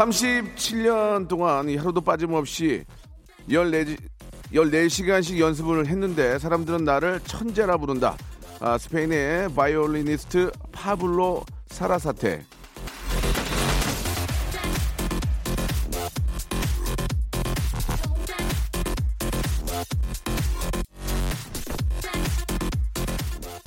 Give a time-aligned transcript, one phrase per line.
[0.00, 2.84] 37년 동안 이 하루도 빠짐없이
[3.50, 3.96] 14,
[4.52, 8.16] 14시간씩 연습을 했는데 사람들은 나를 천재라 부른다.
[8.60, 12.44] 아, 스페인의 바이올리니스트 파블로 사라사테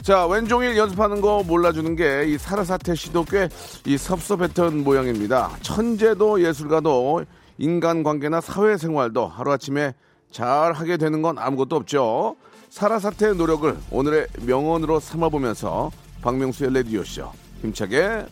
[0.04, 3.48] 자, 왼종일 연습하는 거 몰라주는 게 이 사라사테 씨도 꽤
[3.86, 5.58] 이 섭섭했던 모양입니다.
[5.62, 7.24] 천재도 예술가도
[7.58, 9.94] 인간관계나 사회생활도 하루아침에
[10.32, 12.36] 잘 하게 되는 건 아무것도 없죠.
[12.70, 17.32] 사라사태의 노력을 오늘의 명언으로 삼아보면서 박명수의 레디오쇼
[17.62, 18.26] 힘차게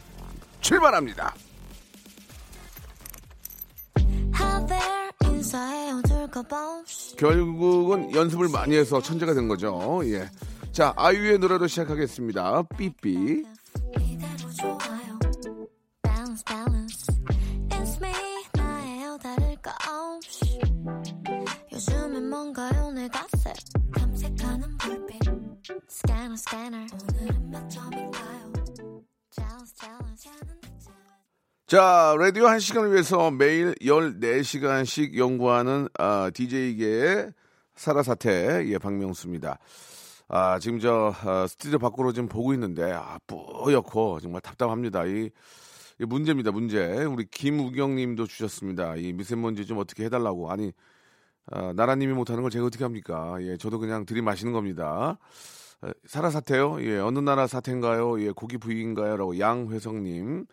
[0.61, 1.33] 출발합니다.
[7.17, 10.02] 결국은 연습을 많이 해서 천재가 된 거죠.
[10.05, 10.30] 예.
[10.72, 12.64] 자, 아이유의 노래로 시작하겠습니다.
[12.77, 13.44] 삐삐.
[31.67, 37.33] 자, 라디오 1시간을 위해서 매일 14시간씩 연구하는 아, DJ계의
[37.75, 39.58] 사라사태, 예, 박명수입니다.
[40.33, 45.03] 아, 지금 저 아, 스튜디오 밖으로 지금 보고 있는데 아, 뿌옇고 정말 답답합니다.
[45.05, 45.30] 이,
[45.99, 46.52] 이 문제입니다.
[46.52, 47.03] 문제.
[47.03, 48.95] 우리 김우경 님도 주셨습니다.
[48.95, 50.49] 이 미세먼지 좀 어떻게 해 달라고.
[50.49, 50.71] 아니
[51.52, 53.36] 아, 나라님이 못하는 걸 제가 어떻게 합니까?
[53.42, 55.19] 예, 저도 그냥 들이마시는 겁니다.
[55.81, 56.77] 아, 사라 사태요?
[56.80, 58.21] 예, 어느 나라 사태인가요?
[58.21, 60.45] 예, 고기 부위인가요?라고 양회성님.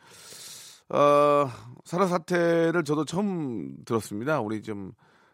[0.89, 1.49] 어,
[1.85, 4.41] 사라 사태를 저도 처음 들었습니다.
[4.41, 4.91] 우리 좀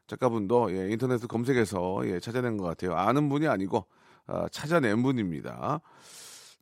[0.06, 2.94] 작가분도 예, 인터넷 검색해서 예, 찾아낸 것 같아요.
[2.94, 3.84] 아는 분이 아니고 어,
[4.51, 5.81] 찾아낸 분입니다.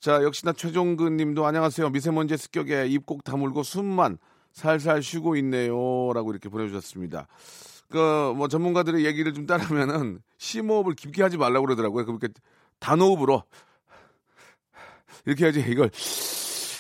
[0.00, 1.90] 자, 역시나 최종근 님도 안녕하세요.
[1.90, 4.18] 미세먼지 습격에 입 꼭 다물고 숨만
[4.52, 6.12] 살살 쉬고 있네요.
[6.12, 7.26] 라고 이렇게 보내주셨습니다.
[7.88, 12.04] 그, 뭐, 전문가들의 얘기를 좀 따르면은 심호흡을 깊게 하지 말라고 그러더라고요.
[12.06, 12.28] 그렇게
[12.80, 13.44] 단호흡으로
[15.26, 15.90] 이렇게 해야지 이걸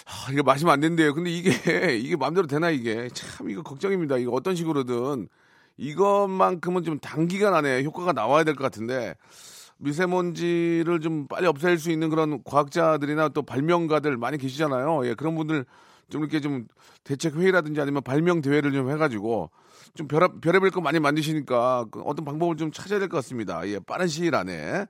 [0.06, 1.14] 아, 이거 마시면 안 된대요.
[1.14, 4.16] 근데 이게 이게 마음대로 되나 이게 참 이거 걱정입니다.
[4.18, 5.28] 이거 어떤 식으로든
[5.76, 9.14] 이것만큼은 좀 단기간 안에 효과가 나와야 될 것 같은데
[9.82, 15.06] 미세먼지를 좀 빨리 없앨 수 있는 그런 과학자들이나 또 발명가들 많이 계시잖아요.
[15.06, 15.64] 예, 그런 분들
[16.08, 16.66] 좀 이렇게 좀
[17.04, 19.50] 대책 회의라든지 아니면 발명 대회를 좀 해가지고
[19.94, 23.66] 좀 별의, 별의별 거 많이 만드시니까 그 어떤 방법을 좀 찾아야 될 것 같습니다.
[23.68, 24.86] 예, 빠른 시일 안에.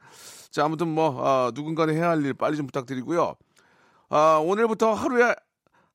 [0.51, 3.35] 자, 아무튼 뭐, 아, 누군가는 해야 할 일 빨리 좀 부탁드리고요.
[4.11, 5.35] 아, 오늘부터 하루에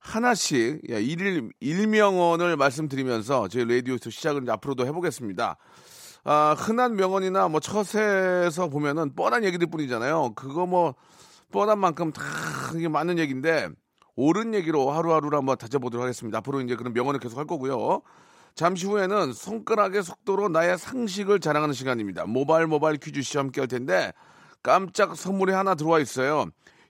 [0.00, 5.56] 하나씩 예, 일일 일명언을 말씀드리면서 저희 라디오에서 시작을 앞으로도 해보겠습니다.
[6.30, 10.34] 아, 흔한 명언이나 뭐 처세에서 보면은 뻔한 얘기들 뿐이잖아요.
[10.34, 10.94] 그거 뭐
[11.50, 12.22] 뻔한 만큼 다
[12.76, 13.70] 이게 맞는 얘기인데
[14.14, 16.36] 옳은 얘기로 하루하루를 한번 다져보도록 하겠습니다.
[16.36, 18.02] 앞으로 이제 그런 명언을 계속 할 거고요.
[18.54, 22.26] 잠시 후에는 손가락의 속도로 나의 상식을 자랑하는 시간입니다.
[22.26, 24.12] 모바일 모바일 퀴즈 시험 함께 할 텐데
[24.62, 26.44] 깜짝 선물이 하나 들어와 있어요.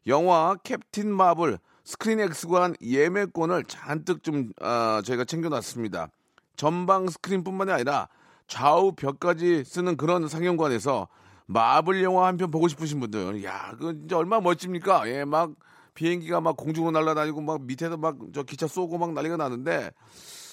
[0.09, 6.09] 영화 캡틴 마블 ScreenX관 예매권을 잔뜩 좀 어, 저희가 챙겨놨습니다.
[6.56, 8.09] 전방 스크린뿐만이 아니라
[8.48, 11.09] 좌우 벽까지 쓰는 그런 상영관에서
[11.47, 15.09] 마블 영화 한 편 보고 싶으신 분들, 야, 그 이제 얼마나 멋집니까?
[15.09, 15.53] 예, 막
[15.94, 19.91] 비행기가 막 공중으로 날아다니고 막 밑에서 막 저 기차 쏘고 막 난리가 나는데,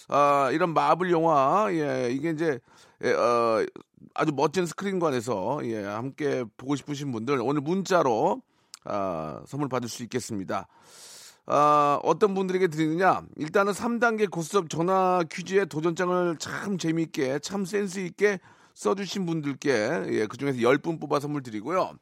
[0.10, 2.60] 아, 이런 마블 영화, 예, 이게 이제,
[3.04, 3.66] 예, 어,
[4.14, 8.42] 아주 멋진 스크린관에서, 예, 함께 보고 싶으신 분들, 오늘 문자로,
[8.86, 10.68] 아, 선물 받을 수 있겠습니다.
[11.48, 13.22] 아, 어떤 분들에게 드리느냐?
[13.38, 18.40] 일단은 3단계 고스톱 전화 퀴즈의 도전장을 참 재미있게, 참 센스있게
[18.74, 21.94] 써주신 분들께, 예, 그 중에서 10분 뽑아 선물 드리고요.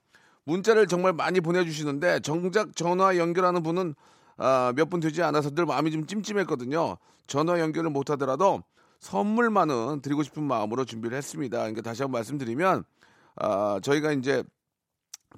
[0.45, 3.95] 문자를 정말 많이 보내주시는데, 정작 전화 연결하는 분은,
[4.37, 6.97] 아, 몇 분 되지 않아서 늘 마음이 좀 찜찜했거든요.
[7.27, 8.63] 전화 연결을 못 하더라도
[8.99, 11.57] 선물만은 드리고 싶은 마음으로 준비를 했습니다.
[11.59, 12.83] 그러니까 다시 한번 말씀드리면,
[13.35, 14.43] 아, 저희가 이제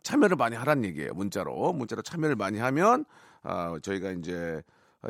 [0.04, 1.14] 참여를 많이 하란 얘기예요.
[1.14, 1.74] 문자로.
[1.74, 3.06] 문자로 참여를 많이 하면,
[3.46, 4.62] 아, 저희가 이제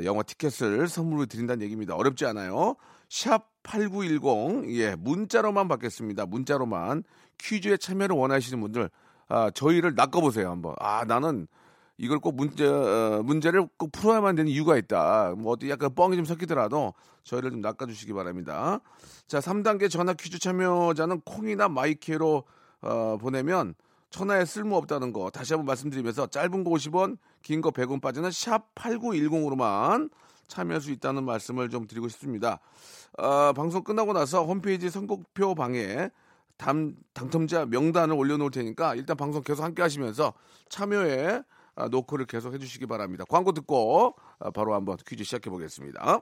[0.04, 1.96] 영화 티켓을 선물로 드린다는 얘기입니다.
[1.96, 2.76] 어렵지 않아요.
[3.10, 6.26] 샵 8910, 예, 문자로만 받겠습니다.
[6.26, 7.04] 문자로만.
[7.38, 8.90] 퀴즈에 참여를 원하시는 분들,
[9.28, 10.76] 아, 저희를 낚아보세요, 한번.
[10.80, 11.48] 아, 나는
[11.98, 15.34] 이걸 꼭 문제 어, 문제를 꼭 풀어야만 되는 이유가 있다.
[15.38, 16.94] 뭐 어디 약간 뻥이 좀 섞이더라도
[17.24, 18.80] 저희를 좀 낚아주시기 바랍니다.
[19.28, 22.44] 자, 3단계 전화 퀴즈 참여자는 콩이나 my K로
[22.82, 23.76] 어, 보내면
[24.16, 28.74] 천하에 쓸모 없다는 거 다시 한번 말씀드리면서 짧은 거 50원, 긴 거 100원 빠지는 샵
[28.76, 30.10] 8910으로만
[30.48, 32.60] 참여할 수 있다는 말씀을 좀 드리고 싶습니다.
[33.18, 36.10] 어, 방송 끝나고 나서 홈페이지 선곡표 방에
[36.56, 40.34] 당, 당첨자 명단을 올려놓을 테니까 일단 방송 계속 함께 하시면서
[40.70, 41.42] 참여에
[41.76, 43.26] 아, 노크를 계속 해주시기 바랍니다.
[43.28, 46.22] 광고 듣고 아, 바로 한번 퀴즈 시작해 보겠습니다.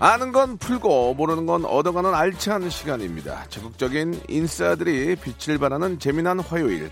[0.00, 3.46] 아는 건 풀고 모르는 건 얻어가는 알찬 시간입니다.
[3.48, 6.90] 적극적인 인싸들이 빛을 발하는 재미난 화요일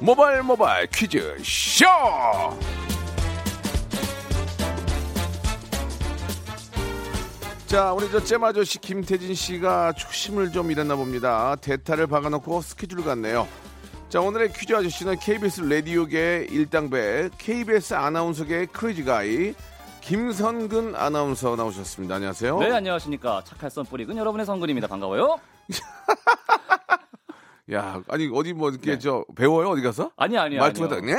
[0.00, 1.86] 모발 모발 퀴즈 쇼.
[7.66, 11.56] 자, 우리 저 잼 아저씨 김태진 씨가 초심을 좀 잃었나 봅니다.
[11.56, 13.48] 대타를 박아놓고 스케줄 갔네요.
[14.10, 19.54] 자, 오늘의 퀴즈 아저씨는 KBS 라디오계 일당배, KBS 아나운서계 크레이지 가이,
[20.02, 22.16] 김선근 아나운서 나오셨습니다.
[22.16, 22.58] 안녕하세요.
[22.58, 23.42] 네, 안녕하십니까.
[23.44, 24.88] 착할 썬뿌리군 여러분의 성근입니다.
[24.88, 25.38] 반가워요.
[27.70, 28.98] 야, 아니 어디 뭐 이렇게 네.
[28.98, 29.68] 저 배워요?
[29.68, 30.10] 어디 가서?
[30.16, 30.58] 아니, 아니요.
[30.60, 31.16] 말투가 다 아니요.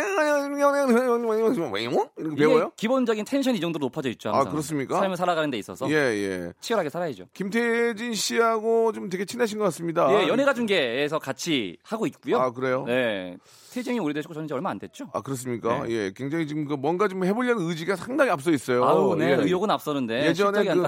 [2.17, 2.71] 이렇게 배워요?
[2.75, 4.29] 기본적인 텐션이 이 정도로 높아져 있죠.
[4.29, 4.51] 아, 항상.
[4.51, 4.99] 그렇습니까?
[4.99, 6.53] 삶을 살아가는 데 있어서 예, 예.
[6.59, 7.25] 치열하게 살아야죠.
[7.33, 10.11] 김태진 씨하고 좀 되게 친하신 것 같습니다.
[10.21, 12.37] 예, 연예가 중계에서 같이 하고 있고요.
[12.39, 12.83] 아, 그래요?
[12.85, 13.37] 네.
[13.71, 15.09] 태정이 오래되시고 저는 이제 얼마 안 됐죠.
[15.13, 15.83] 아, 그렇습니까?
[15.83, 15.91] 네.
[15.91, 18.83] 예, 굉장히 지금 그 뭔가 좀 해보려는 의지가 상당히 앞서 있어요.
[18.83, 19.31] 아우, 네.
[19.31, 19.35] 예.
[19.35, 20.83] 의욕은 앞서는데 예전에 그-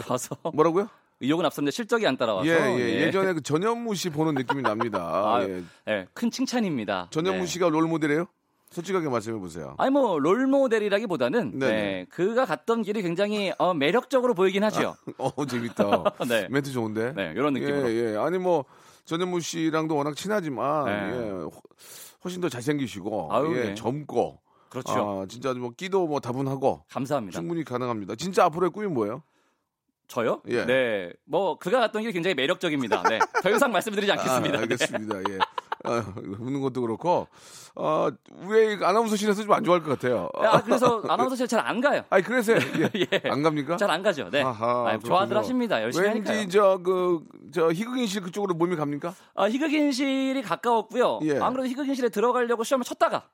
[0.53, 0.89] 뭐라고요?
[1.21, 3.01] 의욕은 앞서는데 실적이 안 따라와서 예, 예.
[3.07, 4.99] 예 전에 그 전현무 씨 보는 느낌이 납니다.
[5.01, 5.63] 아, 예.
[5.87, 7.07] 예, 큰 칭찬입니다.
[7.11, 7.45] 전현무 네.
[7.45, 8.25] 씨가 롤 모델이에요?
[8.71, 9.75] 솔직하게 말씀해 보세요.
[9.77, 11.73] 아니 뭐 롤 모델이라기보다는 네네.
[11.81, 14.95] 네, 그가 갔던 길이 굉장히 어, 매력적으로 보이긴 하죠.
[15.17, 16.03] 어, 재밌다.
[16.27, 16.47] 네.
[16.49, 17.13] 멘트 좋은데.
[17.13, 17.89] 네, 이런 느낌으로.
[17.89, 18.17] 예, 예.
[18.17, 18.65] 아니 뭐
[19.05, 20.91] 전현무 씨랑도 워낙 친하지만 네.
[21.15, 21.49] 예, 훨-
[22.25, 23.75] 훨씬 더 잘생기시고 아유, 예, 네.
[23.75, 25.21] 젊고 그렇죠.
[25.23, 27.39] 아, 진짜 뭐 끼도 뭐 다분하고 감사합니다.
[27.39, 28.15] 충분히 가능합니다.
[28.15, 29.23] 진짜 앞으로의 꿈이 뭐예요?
[30.07, 30.41] 저요?
[30.47, 30.65] 예.
[30.65, 31.13] 네.
[31.25, 33.03] 뭐 그가 갔던 길이 굉장히 매력적입니다.
[33.09, 33.19] 네.
[33.41, 34.57] 더 이상 말씀드리지 않겠습니다.
[34.57, 35.17] 아, 알겠습니다.
[35.31, 35.39] 예.
[35.83, 36.03] 아,
[36.39, 37.27] 웃는 것도 그렇고
[37.75, 38.07] 어,
[38.47, 40.29] 왜 아나운서실에서 좀 안 좋아할 것 같아요.
[40.41, 40.47] 네.
[40.47, 42.03] 아, 그래서 아나운서실 잘 안 가요.
[42.09, 42.59] 아니 그래서 예.
[43.13, 43.29] 예.
[43.29, 43.77] 안 갑니까?
[43.77, 44.29] 잘 안 가죠.
[44.31, 44.41] 네.
[44.43, 45.37] 아하, 아, 좋아들.
[45.37, 45.81] 하십니다.
[45.81, 46.49] 열심히 왠지 하니까요.
[46.49, 49.13] 저그저 희극인실 그쪽으로 몸이 갑니까?
[49.35, 51.19] 아, 희극인실이 가까웠고요.
[51.23, 51.39] 예.
[51.39, 53.27] 안 그래도 희극인실에 들어가려고 시험을 쳤다가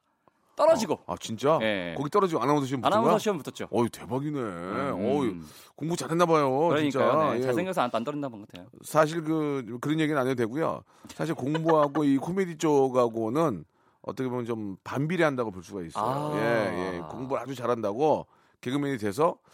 [0.56, 1.58] 떨어지고 아 진짜?
[1.62, 1.96] 예.
[1.98, 3.18] 거기 떨어지고 아나운서 시험 붙은 아나운서?
[3.18, 3.68] 시험 붙었죠.
[3.72, 4.40] 어이 대박이네.
[4.40, 5.36] 어이
[5.76, 6.68] 공부 잘했나 봐요.
[6.70, 7.34] 그러니까.
[7.34, 7.40] 네.
[7.40, 7.42] 예.
[7.44, 8.68] 잘생겨서 안, 안 떨어진다 본것 같아요.
[8.84, 10.84] 사실 그 그런 얘기는 안 해도 되고요.
[11.16, 13.66] 사실 공부하고 이 코미디 쪽하고는
[14.02, 16.04] 어떻게 보면 좀 반비례한다고 볼 수가 있어요.
[16.06, 16.32] 아.
[16.36, 17.00] 예, 예.
[17.10, 18.28] 공부를 아주 잘한다고
[18.62, 19.50] 개그맨이 돼서 아,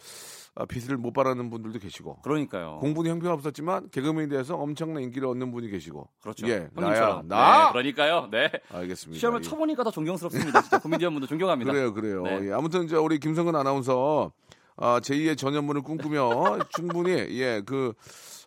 [0.66, 2.78] 빚을 못 바라는 분들도 계시고 그러니까요.
[2.80, 6.48] 공부는 형편없었지만 개그맨이 돼서 엄청난 인기를 얻는 분이 계시고 그렇죠.
[6.48, 6.68] 예.
[6.72, 8.28] 나야 나 네, 그러니까요.
[8.30, 8.50] 네.
[8.70, 9.18] 알겠습니다.
[9.20, 9.48] 시험을 예.
[9.48, 10.62] 쳐보니까 더 존경스럽습니다.
[10.62, 11.72] 진짜 코미디언분도 존경합니다.
[11.72, 12.22] 그래요, 그래요.
[12.22, 12.48] 네.
[12.48, 14.32] 예, 아무튼 저 우리 김성근 아나운서
[14.76, 16.30] 아, 제2의 전현무를 꿈꾸며
[16.70, 17.92] 충분히 예, 그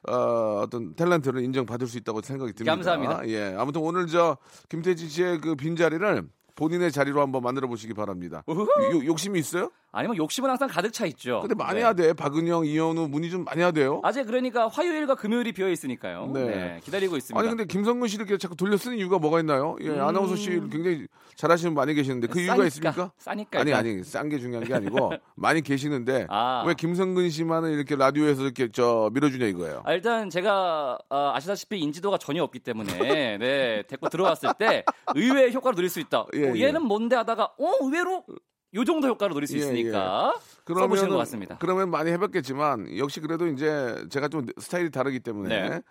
[0.10, 2.74] 어, 어떤 탤런트를 인정받을 수 있다고 생각이 듭니다.
[2.74, 3.28] 감사합니다.
[3.28, 4.38] 예, 아무튼 오늘 저
[4.70, 6.24] 김태진 씨의 그 빈자리를
[6.56, 8.44] 본인의 자리로 한번 만들어 보시기 바랍니다.
[8.50, 9.72] 요- 욕심이 있어요?
[9.94, 11.42] 아니면 욕심은 항상 가득 차 있죠.
[11.42, 11.82] 근데 많이 네.
[11.82, 12.14] 해야 돼.
[12.14, 14.00] 박은영, 이현우, 문희 좀 많이 해야 돼요.
[14.04, 16.32] 아직 그러니까 화요일과 금요일이 비어 있으니까요.
[16.34, 16.46] 네.
[16.46, 16.80] 네.
[16.84, 17.38] 기다리고 있습니다.
[17.40, 19.76] 아니 근데 김성근 씨를 이렇게 자꾸 돌려 쓰는 이유가 뭐가 있나요?
[19.82, 23.12] 예, 아나운서 씨 굉장히 잘하시는 분 많이 계시는데 그 이유가 싸니까, 있습니까?
[23.18, 23.74] 싸니까 아니.
[23.74, 26.64] 아니 싼 게 중요한 게 아니고 많이 계시는데 아.
[26.66, 29.82] 왜 김성근 씨만은 이렇게 라디오에서 이렇게 저 밀어주냐 이거예요.
[29.86, 32.92] 아, 일단 제가 아, 아시다시피 인지도가 전혀 없기 때문에
[33.40, 34.84] 네 데리고 들어왔을 때
[35.16, 36.26] 의외의 효과를 누릴 수 있다.
[36.36, 36.62] 예, 어, 예.
[36.62, 38.24] 얘는 뭔데 하다가 어 의외로
[38.74, 40.34] 요 정도 효과를 누릴 수 예, 있으니까
[40.66, 41.58] 써보시는 것 같습니다.
[41.60, 45.82] 그러면 많이 해봤겠지만 역시 그래도 이제 제가 좀 스타일이 다르기 때문에 네.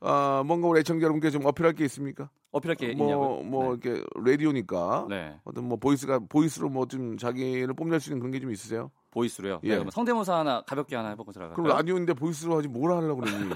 [0.00, 2.30] 어, 뭔가 우리 애청자 여러분께 좀 어필할 게 있습니까?
[2.52, 3.42] 어필할 게뭐 있냐고요?
[3.42, 5.36] 뭐 이렇게 라디오니까 네.
[5.44, 8.90] 어떤 뭐 voice가 voice로 뭐 좀 자기를 뽐낼 수 있는 그런 게 좀 있으세요?
[9.10, 9.60] voice로요.
[9.64, 9.68] 예.
[9.70, 11.76] 네, 그럼 성대모사 하나 가볍게 하나 해보고 그럼 들어갈까요?
[11.76, 13.50] 라디오인데 voice로 하지 뭘 하려고 그러니?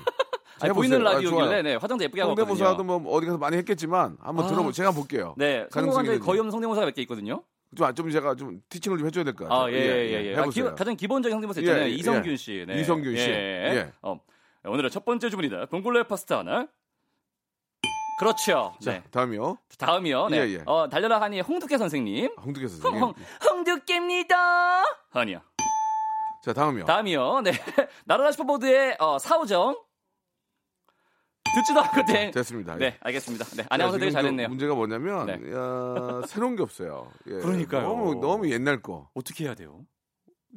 [0.60, 0.72] 아니.
[0.72, 1.62] 보이는 아, 라디오길래 좋아요.
[1.62, 2.34] 네, 화장도 예쁘게 하고.
[2.36, 4.48] 성대모사도 뭐 어디 가서 많이 했겠지만 한번 아.
[4.48, 5.34] 들어보 제가 볼게요.
[5.36, 6.18] 네, 성공한 적이.
[6.18, 7.42] 거의 없는 성대모사가 몇 개 있거든요.
[7.74, 9.64] 좀, 아, 좀 제가 좀 티칭을 좀 해줘야 될 것 같아요.
[9.64, 10.36] 아, 예, 예, 예.
[10.36, 10.62] 아, 기.
[10.62, 11.82] 가장 기본적인 성대모사 있잖아요.
[11.84, 11.90] 예, 예.
[11.90, 12.64] 이성균 씨.
[12.66, 12.80] 네.
[12.80, 13.22] 이성균 씨.
[13.30, 13.34] 예.
[13.74, 13.92] 예.
[14.02, 14.18] 어,
[14.64, 15.66] 오늘의 첫 번째 주문이다.
[15.66, 16.66] 봉골레 파스타 하나.
[18.18, 18.74] 그렇죠.
[18.80, 19.02] 자, 네.
[19.10, 19.58] 다음이요.
[19.78, 20.28] 다음이요.
[20.28, 20.38] 네.
[20.38, 20.62] 예, 예.
[20.66, 22.30] 어, 달려라 하니 홍두깨 선생님.
[22.44, 23.00] 홍두깨 선생님.
[23.02, 23.14] 홍,
[23.50, 24.84] 홍 두깨입니다.
[25.10, 25.40] 아니요.
[26.44, 26.84] 자, 다음이요.
[26.84, 27.40] 다음이요.
[27.40, 27.50] 네.
[28.04, 29.76] 나라라 슈퍼보드의 어, 사우정.
[31.54, 32.30] 듣지도 않고 땡.
[32.30, 32.76] 됐습니다.
[32.76, 33.44] 네, 알겠습니다.
[33.46, 34.48] 네, 자, 아나운서 되게 그 잘했네요.
[34.48, 35.32] 문제가 뭐냐면 네.
[35.52, 37.10] 야, 새로운 게 없어요.
[37.28, 37.34] 예.
[37.38, 37.82] 그러니까요.
[37.82, 39.08] 너무 너무 옛날 거.
[39.14, 39.80] 어떻게 해야 돼요?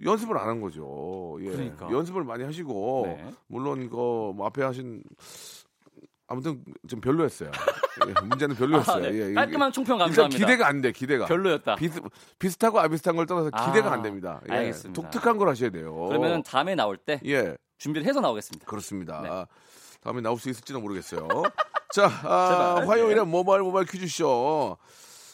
[0.03, 1.37] 연습을 안 한 거죠.
[1.41, 1.49] 예.
[1.49, 1.89] 그러니까.
[1.91, 3.25] 연습을 많이 하시고 네.
[3.47, 5.01] 물론 그뭐 앞에 하신
[6.27, 7.51] 아무튼 좀 별로였어요.
[8.07, 9.05] 예, 문제는 별로였어요.
[9.05, 9.29] 아, 네.
[9.29, 10.37] 예, 깔끔한 총평 감사합니다.
[10.37, 10.91] 기대가 안 돼.
[10.91, 11.75] 기대가 별로였다.
[11.77, 12.03] 비슷,
[12.37, 14.39] 비슷하고 안 비슷한 걸 떠나서 아, 기대가 안 됩니다.
[14.49, 15.01] 예, 알겠습니다.
[15.01, 15.95] 독특한 걸 하셔야 돼요.
[16.09, 18.65] 그러면 다음에 나올 때예 준비를 해서 나오겠습니다.
[18.67, 19.21] 그렇습니다.
[19.21, 19.45] 네.
[20.07, 21.27] 다음에 나올 수 있을지는 모르겠어요.
[21.93, 22.81] 자, 아.
[22.87, 24.77] 화요일에 모바일 모바일 퀴즈쇼.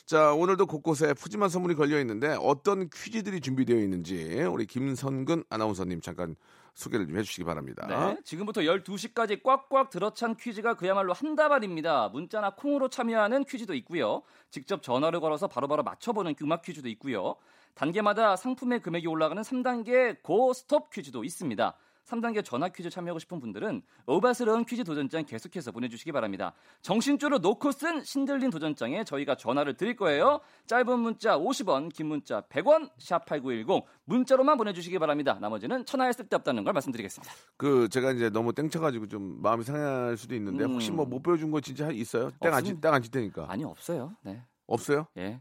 [0.08, 6.36] 자, 오늘도 곳곳에 푸짐한 선물이 걸려 있는데 어떤 퀴즈들이 준비되어 있는지 우리 김선근 아나운서님 잠깐
[6.74, 7.86] 소개를 좀 해주시기 바랍니다.
[7.88, 12.10] 네, 지금부터 12시까지 꽉꽉 들어찬 퀴즈가 그야말로 한다발입니다.
[12.10, 14.24] 문자나 콩으로 참여하는 퀴즈도 있고요.
[14.50, 17.36] 직접 전화를 걸어서 바로바로 맞춰보는 음악 퀴즈도 있고요.
[17.75, 21.75] 단계마다 상품의 금액이 올라가는 3단계 고 스톱 퀴즈도 있습니다.
[22.06, 26.54] 3단계 전화 퀴즈 참여하고 싶은 분들은 오바스러운 퀴즈 도전장 계속해서 보내주시기 바랍니다.
[26.82, 30.40] 정신줄을 놓고 쓴 신들린 도전장에 저희가 전화를 드릴 거예요.
[30.68, 35.38] 짧은 문자 50원, 긴 문자 100원, 샵8910 문자로만 보내주시기 바랍니다.
[35.40, 37.34] 나머지는 천하에 쓸데없다는 걸 말씀드리겠습니다.
[37.58, 40.74] 그 제가 이제 너무 땡쳐가지고 좀 마음이 상할 수도 있는데 음.
[40.74, 42.32] 혹시 뭐 못 보여준 거 진짜 있어요?
[42.40, 42.90] 땡안 치, 없습니다.
[42.90, 43.46] 땡안 칠 테니까.
[43.50, 44.16] 아니 없어요.
[44.24, 44.42] 네.
[44.66, 45.06] 없어요?
[45.18, 45.40] 예.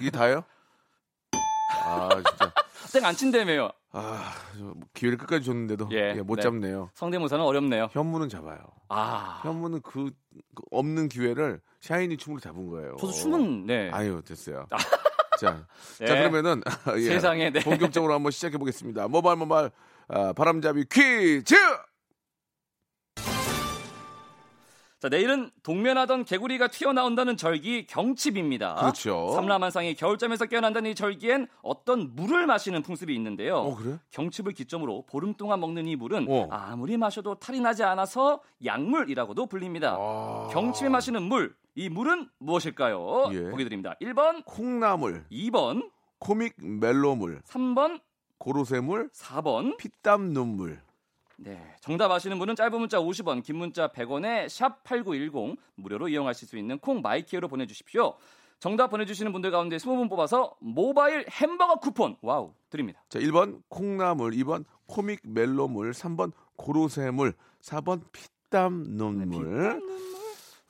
[0.00, 0.44] 이게 다예요?
[1.88, 2.52] 아 진짜.
[2.92, 3.70] 땡안 친다며요.
[3.92, 6.42] 아저 기회를 끝까지 줬는데도 예, 예, 못 네.
[6.42, 6.90] 잡네요.
[6.94, 7.88] 성대모사는 어렵네요.
[7.92, 8.58] 현무는 잡아요.
[8.88, 9.40] 아.
[9.44, 10.10] 현무는 그,
[10.54, 12.96] 그 없는 기회를 샤이니 춤으로 잡은 거예요.
[12.98, 13.90] 저도 춤은 네.
[13.92, 14.66] 아유 됐어요.
[15.40, 15.64] 자,
[16.00, 16.06] 예.
[16.06, 16.62] 자 그러면은
[16.96, 17.60] 예, 세상에, 네.
[17.60, 19.08] 본격적으로 한번 시작해 보겠습니다.
[19.08, 19.70] 모발 모발
[20.08, 21.54] 아, 바람잡이 퀴즈.
[25.00, 28.74] 자, 내일은 동면하던 개구리가 튀어나온다는 절기 경칩입니다.
[28.74, 29.30] 그렇죠.
[29.32, 33.58] 삼라만상이 겨울잠에서 깨어난다는 이 절기엔 어떤 물을 마시는 풍습이 있는데요.
[33.58, 33.98] 어 그래?
[34.10, 36.48] 경칩을 기점으로 보름 동안 먹는 이 물은 어.
[36.50, 39.96] 아무리 마셔도 탈이 나지 않아서 약물이라고도 불립니다.
[39.96, 40.48] 아.
[40.50, 43.30] 경칩에 마시는 물, 이 물은 무엇일까요?
[43.34, 43.50] 예.
[43.50, 43.94] 보기 드립니다.
[44.02, 48.00] 1번, 콩나물, 2번, 코믹 멜로물, 3번,
[48.38, 49.76] 고로쇠물, 4번.
[49.76, 50.80] 피땀 눈물.
[51.38, 51.74] 네.
[51.80, 56.78] 정답 아시는 분은 짧은 문자 50원, 긴 문자 100원에 샵 8910 무료로 이용하실 수 있는
[56.78, 58.14] 콩 my K로 보내 주십시오.
[58.58, 63.00] 정답 보내 주시는 분들 가운데 20분 뽑아서 모바일 햄버거 쿠폰 wow 드립니다.
[63.08, 69.80] 자, 1번 콩나물, 2번 코믹 멜로물, 3번 고로쇠물, 4번 피땀 눈물.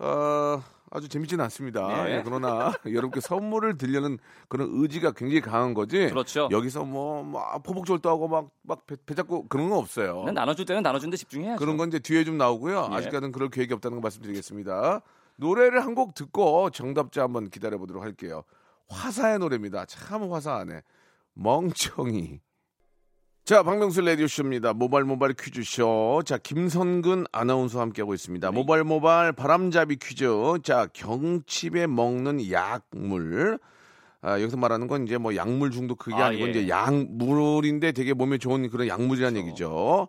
[0.01, 2.05] 어, 아주 재밌지는 않습니다.
[2.05, 2.17] 네.
[2.17, 4.19] 예, 그러나 여러분께 선물을 드리려는
[4.49, 6.09] 그런 의지가 굉장히 강한 거지.
[6.09, 6.49] 그렇죠.
[6.51, 10.25] 여기서 뭐, 막 포복절도 하고 막, 막 배, 배 잡고 그런 건 없어요.
[10.33, 11.59] 나눠줄 때는 나눠주는데 집중해야죠.
[11.59, 12.89] 그런 건 이제 뒤에 좀 나오고요.
[12.93, 12.95] 예.
[12.97, 15.03] 아직까지는 그럴 계획이 없다는 거 말씀드리겠습니다.
[15.37, 18.43] 노래를 한 곡 듣고 정답자 한번 기다려 보도록 할게요.
[18.89, 19.85] 화사의 노래입니다.
[19.87, 20.83] 참 화사하네.
[21.35, 22.41] 멍청이.
[23.49, 24.75] 자, 박명수 라디오쇼입니다.
[24.75, 26.21] 모발 모발 퀴즈쇼.
[26.27, 28.51] 자, 김선근 아나운서와 함께하고 있습니다.
[28.51, 28.55] 네.
[28.55, 30.27] 모발 모발 바람잡이 퀴즈.
[30.63, 33.59] 자, 경칩에 먹는 약물.
[34.21, 36.51] 아, 여기서 말하는 건 이제 뭐 약물 중독 그게 아, 아, 니고 예.
[36.51, 39.49] 이제 약물인데 되게 몸에 좋은 그런 약물이라는 그렇죠.
[39.49, 40.09] 얘기죠.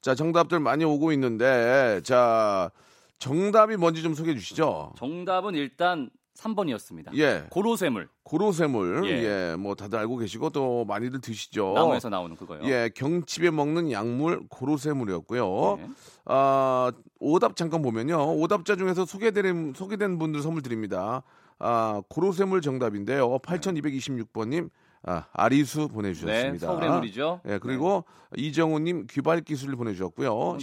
[0.00, 2.72] 자, 정답들 많이 오고 있는데, 자,
[3.20, 4.94] 정답이 뭔지 좀 소개해 주시죠.
[4.98, 7.16] 정답은 일단 3번이었습니다.
[7.16, 7.44] 예.
[7.50, 9.02] 고로쇠물 고로쇠물.
[9.06, 9.10] 예.
[9.52, 9.56] 예.
[9.56, 11.72] 뭐 다들 알고 계시고 또 많이들 드시죠.
[11.74, 12.60] 나무에서 나오는 그거요.
[12.64, 15.76] 예, 경칩에 먹는 약물 고로쇠물이었고요.
[15.78, 15.88] 네.
[16.26, 18.34] 아, 오답 잠깐 보면요.
[18.36, 21.22] 오답자 중에서 소개된 소개된 분들 선물 드립니다.
[21.58, 23.38] 아, 고로쇠물 정답인데요.
[23.40, 24.70] 8226번 님
[25.02, 26.66] 아, 아리수 네, 보내주셨습니다.
[26.66, 27.40] 서울의 물이죠.
[27.48, 28.04] 예, 그리고
[28.36, 30.58] 이정우님 귀발 기술 보내주셨고요.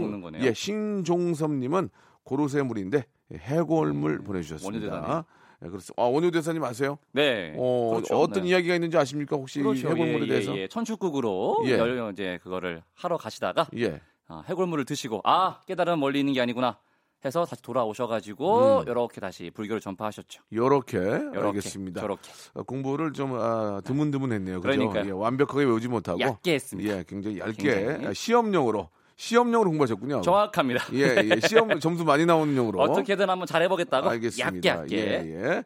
[0.00, 0.42] 먹는 거네요.
[0.42, 1.90] 예, 신종섭님은
[2.28, 5.24] 고로쇠 물인데 해골물 원효 보내주셨습니다.
[5.64, 6.02] 예, 그렇습니다.
[6.02, 6.98] 아, 원효 대사님 아세요?
[7.12, 7.54] 네.
[7.56, 8.20] 어, 그렇죠.
[8.20, 8.50] 어떤 네.
[8.50, 9.36] 이야기가 있는지 아십니까?
[9.36, 9.88] 혹시 이 그렇죠.
[9.88, 10.54] 해골물에 예, 대해서?
[10.54, 10.68] 예, 예.
[10.68, 11.78] 천축국으로 예.
[11.78, 14.02] 열, 이제 그거를 하러 가시다가 예.
[14.28, 16.78] 어, 해골물을 드시고 아 깨달음 멀리 있는 게 아니구나
[17.24, 18.82] 해서 다시 돌아오셔가지고 음.
[18.86, 20.42] 이렇게 다시 불교를 전파하셨죠.
[20.52, 22.02] 요렇게 요렇게, 알겠습니다.
[22.02, 24.60] 저렇게 어, 공부를 좀 아, 드문드문했네요.
[24.60, 24.76] 그죠?
[24.76, 25.06] 그러니까요.
[25.06, 26.98] 예, 완벽하게 외우지 못하고 얇게 했습니다.
[26.98, 28.06] 예, 굉장히 얇게 굉장히.
[28.06, 30.22] 아, 시험용으로 시험용으로 공부하셨군요.
[30.22, 30.84] 정확합니다.
[30.94, 32.80] 예, 예, 시험 점수 많이 나오는 용으로.
[32.80, 34.46] 어떻게든 한번 잘해보겠다고 알겠습니다.
[34.46, 34.96] 얇게 얇게.
[34.96, 35.02] 예,
[35.34, 35.64] 예.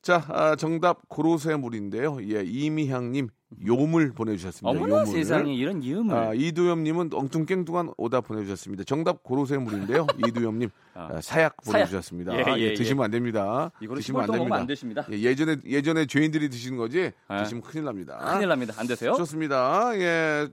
[0.00, 2.18] 자, 아, 정답 고로쇠물인데요.
[2.30, 3.28] 예, 이미향님
[3.66, 4.68] 요물 보내주셨습니다.
[4.68, 5.06] 어머나 요물.
[5.06, 8.84] 세상에 이런 이음을 아, 이두엽님은 엉뚱깽뚱한 오답 보내주셨습니다.
[8.84, 10.06] 정답 고로쇠물인데요.
[10.28, 11.08] 이두엽님 아.
[11.14, 12.32] 아, 사약 보내주셨습니다.
[12.34, 12.74] 예, 예, 예, 예.
[12.74, 13.72] 드시면 안 됩니다.
[13.80, 14.56] 이거를 드시면 안 됩니다.
[14.56, 15.06] 안 되십니다.
[15.10, 17.12] 예, 예전에 예전에 죄인들이 드시는 거지 예.
[17.42, 18.18] 드시면 큰일 납니다.
[18.34, 18.74] 큰일 납니다.
[18.76, 19.14] 안 되세요?
[19.14, 19.90] 좋습니다.
[19.96, 20.48] 예.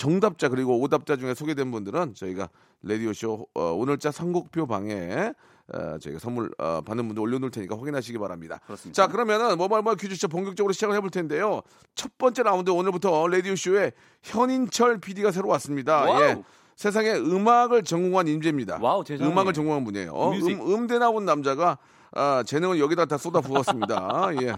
[0.00, 2.48] 정답자 그리고 오답자 중에 소개된 분들은 저희가
[2.82, 5.34] 라디오쇼 어, 오늘자 선곡표 방에
[5.74, 8.60] 어, 저희가 선물 어, 받는 분들 올려놓을 테니까 확인하시기 바랍니다.
[8.64, 8.96] 그렇습니다.
[8.96, 11.60] 자 그러면은 모바일모바일 퀴즈 진짜 본격적으로 시작을 해볼 텐데요.
[11.94, 13.92] 첫 번째 라운드 오늘부터 라디오쇼에
[14.22, 16.00] 현인철 PD가 새로 왔습니다.
[16.00, 16.22] wow.
[16.22, 16.42] 예.
[16.76, 18.78] 세상에 음악을 전공한 인재입니다.
[18.80, 19.04] wow.
[19.10, 20.12] 음악을 전공한 분이에요.
[20.12, 20.32] 어.
[20.32, 21.76] 음, 음대 나온 남자가
[22.12, 24.30] 아, 재능을 여기다 다 쏟아 부었습니다.
[24.40, 24.56] 예.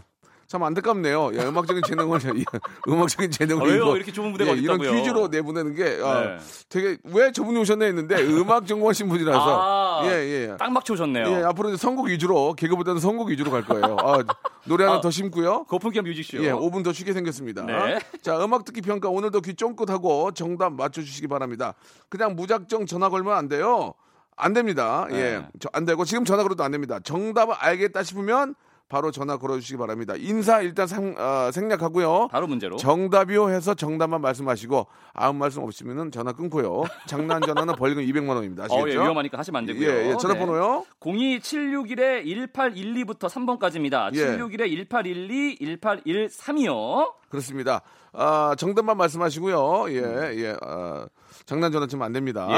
[0.53, 1.31] 참 안타깝네요.
[1.33, 2.45] 예, 음악적인 재능을 예,
[2.87, 3.97] 음악적인 재능을 아, 왜요?
[3.97, 4.79] 이렇게 좋은 무대가 예, 이런?
[4.79, 6.37] 퀴즈로 내보내는 게 아, 네.
[6.69, 10.11] 되게 왜 저분이 오셨나 했는데 음악 전공하신 분이라서 아, 예,
[10.51, 10.57] 예.
[10.59, 11.25] 딱 맞춰 오셨네요.
[11.27, 13.97] 예, 앞으로 이제 선곡 위주로 개그보다는 선곡 위주로 갈 거예요.
[13.99, 14.19] 아,
[14.67, 15.65] 노래 하나 아, 더 심고요.
[15.71, 16.45] 고품격 뮤직쇼.
[16.45, 17.65] 예, 5분 더 쉬게 생겼습니다.
[17.65, 17.99] 네.
[18.21, 21.73] 자, 음악 듣기 평가 오늘도 귀 쫑긋하고 정답 맞춰주시기 바랍니다.
[22.11, 23.95] 그냥 무작정 전화 걸면 안 돼요.
[24.37, 25.07] 안 됩니다.
[25.13, 25.49] 예, 네.
[25.61, 26.99] 저- 안 되고 지금 전화 걸어도 안 됩니다.
[27.03, 28.55] 정답을 알겠다 싶으면
[28.93, 30.13] 바로 전화 걸어주시기 바랍니다.
[30.19, 32.29] 인사 일단 생, 어, 생략하고요.
[32.31, 32.77] 바로 문제로.
[32.77, 36.83] 정답이요 해서 정답만 말씀하시고 아무 말씀 없으면 전화 끊고요.
[37.07, 38.65] 장난 전화는 벌금 200만 원입니다.
[38.65, 38.89] 어, 아시겠죠?
[38.91, 39.89] 예, 위험하니까 하시면 안 되고요.
[39.89, 40.85] 예, 예, 전화번호요.
[41.01, 44.15] 02761에 1812부터 3번까지입니다.
[44.15, 44.37] 예.
[44.37, 47.15] 761에 1812, 1813이요.
[47.31, 47.81] 그렇습니다.
[48.13, 49.91] 아, 정답만 말씀하시고요.
[49.91, 50.57] 예, 예.
[50.61, 51.07] 아,
[51.47, 52.47] 장난 전화 치면 안 됩니다.
[52.51, 52.55] 예,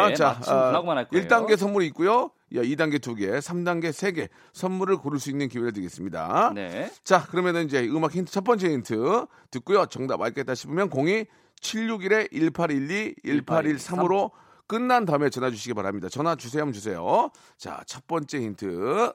[0.97, 1.27] 할 거예요.
[1.27, 2.31] 1단계 선물이 있고요.
[2.53, 6.53] 예, 2단계 2개, 3단계 3개 선물을 고를 수 있는 기회를 드리겠습니다.
[6.55, 6.91] 네.
[7.05, 9.87] 자, 그러면은 이제 음악 힌트 첫 번째 힌트 듣고요.
[9.87, 11.27] 정답 알겠다 싶으면 02
[11.61, 14.33] 761에 1812 1813으로
[14.67, 16.09] 끝난 다음에 전화 주시기 바랍니다.
[16.09, 17.31] 전화 주세요 하면 주세요.
[17.57, 19.13] 자, 첫 번째 힌트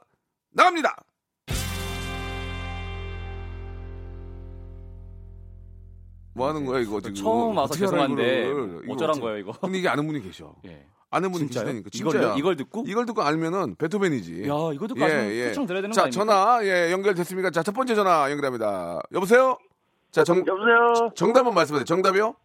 [0.52, 0.96] 나갑니다.
[6.34, 7.16] 뭐 하는 거야 이거 지금?
[7.16, 8.52] 처음 와서 죄송한데
[8.90, 9.52] 어쩌란 거예요, 이거?
[9.60, 10.54] 근데 이게 아는 분이 계셔.
[10.66, 10.86] 예.
[11.12, 11.66] 아는 분이 진짜요?
[11.66, 11.90] 계시다니까.
[11.94, 12.36] 이걸, 진짜야.
[12.38, 12.84] 이걸 듣고?
[12.88, 14.44] 이걸 듣고 알면은 베토벤이지.
[14.44, 16.26] 야, 이거 듣고 아시면 초청 드려야 되는 자, 거 아닙니까?
[16.26, 17.50] 전화 예 연결됐습니까?
[17.50, 19.02] 자, 첫 번째 전화 연결합니다.
[19.14, 19.58] 여보세요?
[20.12, 21.10] 자, 정, 여보세요.
[21.16, 21.86] 정답은 말씀하세요.
[21.86, 22.36] 정답이요?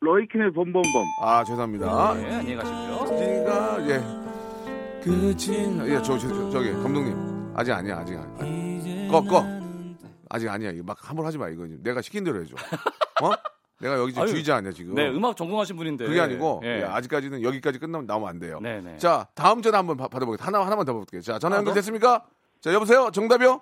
[0.00, 0.82] 로이킴의 범범범.
[1.20, 2.14] 아, 죄송합니다.
[2.14, 3.18] 네, 안녕히 가시고요.
[3.20, 5.02] 네가 예.
[5.02, 7.52] 그진 예, 저, 저, 저 저기 감독님.
[7.54, 7.98] 아직 아니야.
[7.98, 9.10] 아직 아니야.
[9.10, 9.44] 꺼 꺼.
[10.30, 10.70] 아직 아니야.
[10.70, 11.48] 이거 막 함부로 하지 마.
[11.48, 12.54] 이거 내가 시킨 대로 해 줘.
[13.22, 13.30] 어?
[13.80, 14.94] 내가 여기 지금 아유, 주의자 아니야, 지금.
[14.94, 16.06] 네, 음악 전공하신 분인데.
[16.06, 16.80] 그게 아니고 예.
[16.80, 18.58] 예, 아직까지는 여기까지 끝나면 나오면 안 돼요.
[18.62, 18.96] 네, 네.
[18.98, 20.46] 자, 다음 전화 한번 받- 받아보겠습니다.
[20.46, 21.20] 하나 하나만 더 볼게요.
[21.20, 21.68] 자, 전화 하나 더?
[21.70, 22.24] 연결 됐습니까?
[22.60, 23.10] 자, 여보세요.
[23.10, 23.60] 정답이요?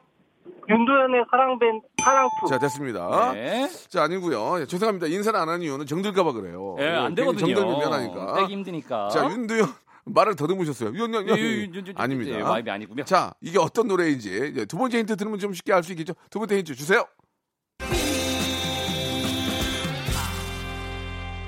[0.69, 2.47] 윤도현의 사랑밴 사랑투.
[2.49, 3.33] 자, 됐습니다.
[3.33, 3.69] 네.
[3.89, 4.61] 자, 아니고요.
[4.61, 5.07] 예, 죄송합니다.
[5.07, 6.77] 인사를 안 하는 이유는 정들까봐 그래요.
[6.79, 7.47] 예, 안 되거든요.
[7.55, 8.35] 정들면 미안하니까.
[8.35, 9.09] 빼기 힘드니까.
[9.09, 9.67] 자, 윤두현
[10.05, 10.93] 말을 더듬으셨어요.
[10.95, 11.15] 예, 윤.
[11.15, 12.39] 예, 예, 예, 예, 아닙니다.
[12.39, 13.05] 예, 와이비 아니고요.
[13.05, 16.15] 자, 이게 어떤 노래인지 예, 두 번째 힌트 들으면 좀 쉽게 알 수 있겠죠.
[16.31, 17.05] 두 번째 힌트 주세요.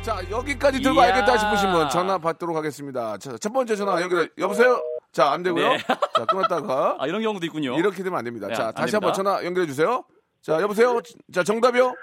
[0.02, 1.14] 자, 여기까지 들고 이야.
[1.14, 3.16] 알겠다 싶으신 분 전화 받도록 하겠습니다.
[3.16, 4.30] 자, 첫 번째 전화 연결.
[4.36, 4.82] 여보세요?
[5.12, 5.68] 자, 안 되고요.
[5.68, 5.78] 네.
[5.78, 7.74] 자, 끊었다가 아, 이런 경우도 있군요.
[7.78, 8.48] 이렇게 되면 안 됩니다.
[8.48, 9.08] 네, 자, 안 다시 됩니다.
[9.08, 10.04] 한번 전화 연결해 주세요.
[10.42, 11.00] 자, 여보세요?
[11.32, 11.94] 자, 정답이요?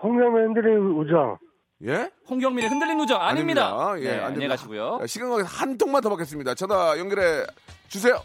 [0.00, 1.38] 흔들리는 우정.
[1.84, 2.10] 예?
[2.28, 3.66] 홍경민의 흔들린 우정 아닙니다.
[3.88, 3.94] 아닙니다.
[4.10, 4.48] 예, 네, 안 안녕히.
[4.48, 4.98] 가시고요.
[5.00, 6.54] 자, 시간 관계상 한 통만 더 받겠습니다.
[6.54, 7.44] 전화 연결해
[7.88, 8.22] 주세요.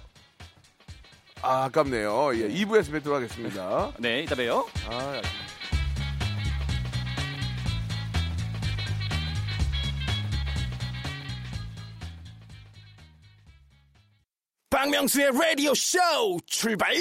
[1.42, 2.36] 아, 아깝네요.
[2.36, 3.92] 예, 2부에서 뵙도록 하겠습니다.
[3.98, 4.68] 네, 이따 봬요.
[4.90, 5.22] 아,
[14.70, 15.98] 박명수의 라디오 쇼
[16.46, 16.94] 출발!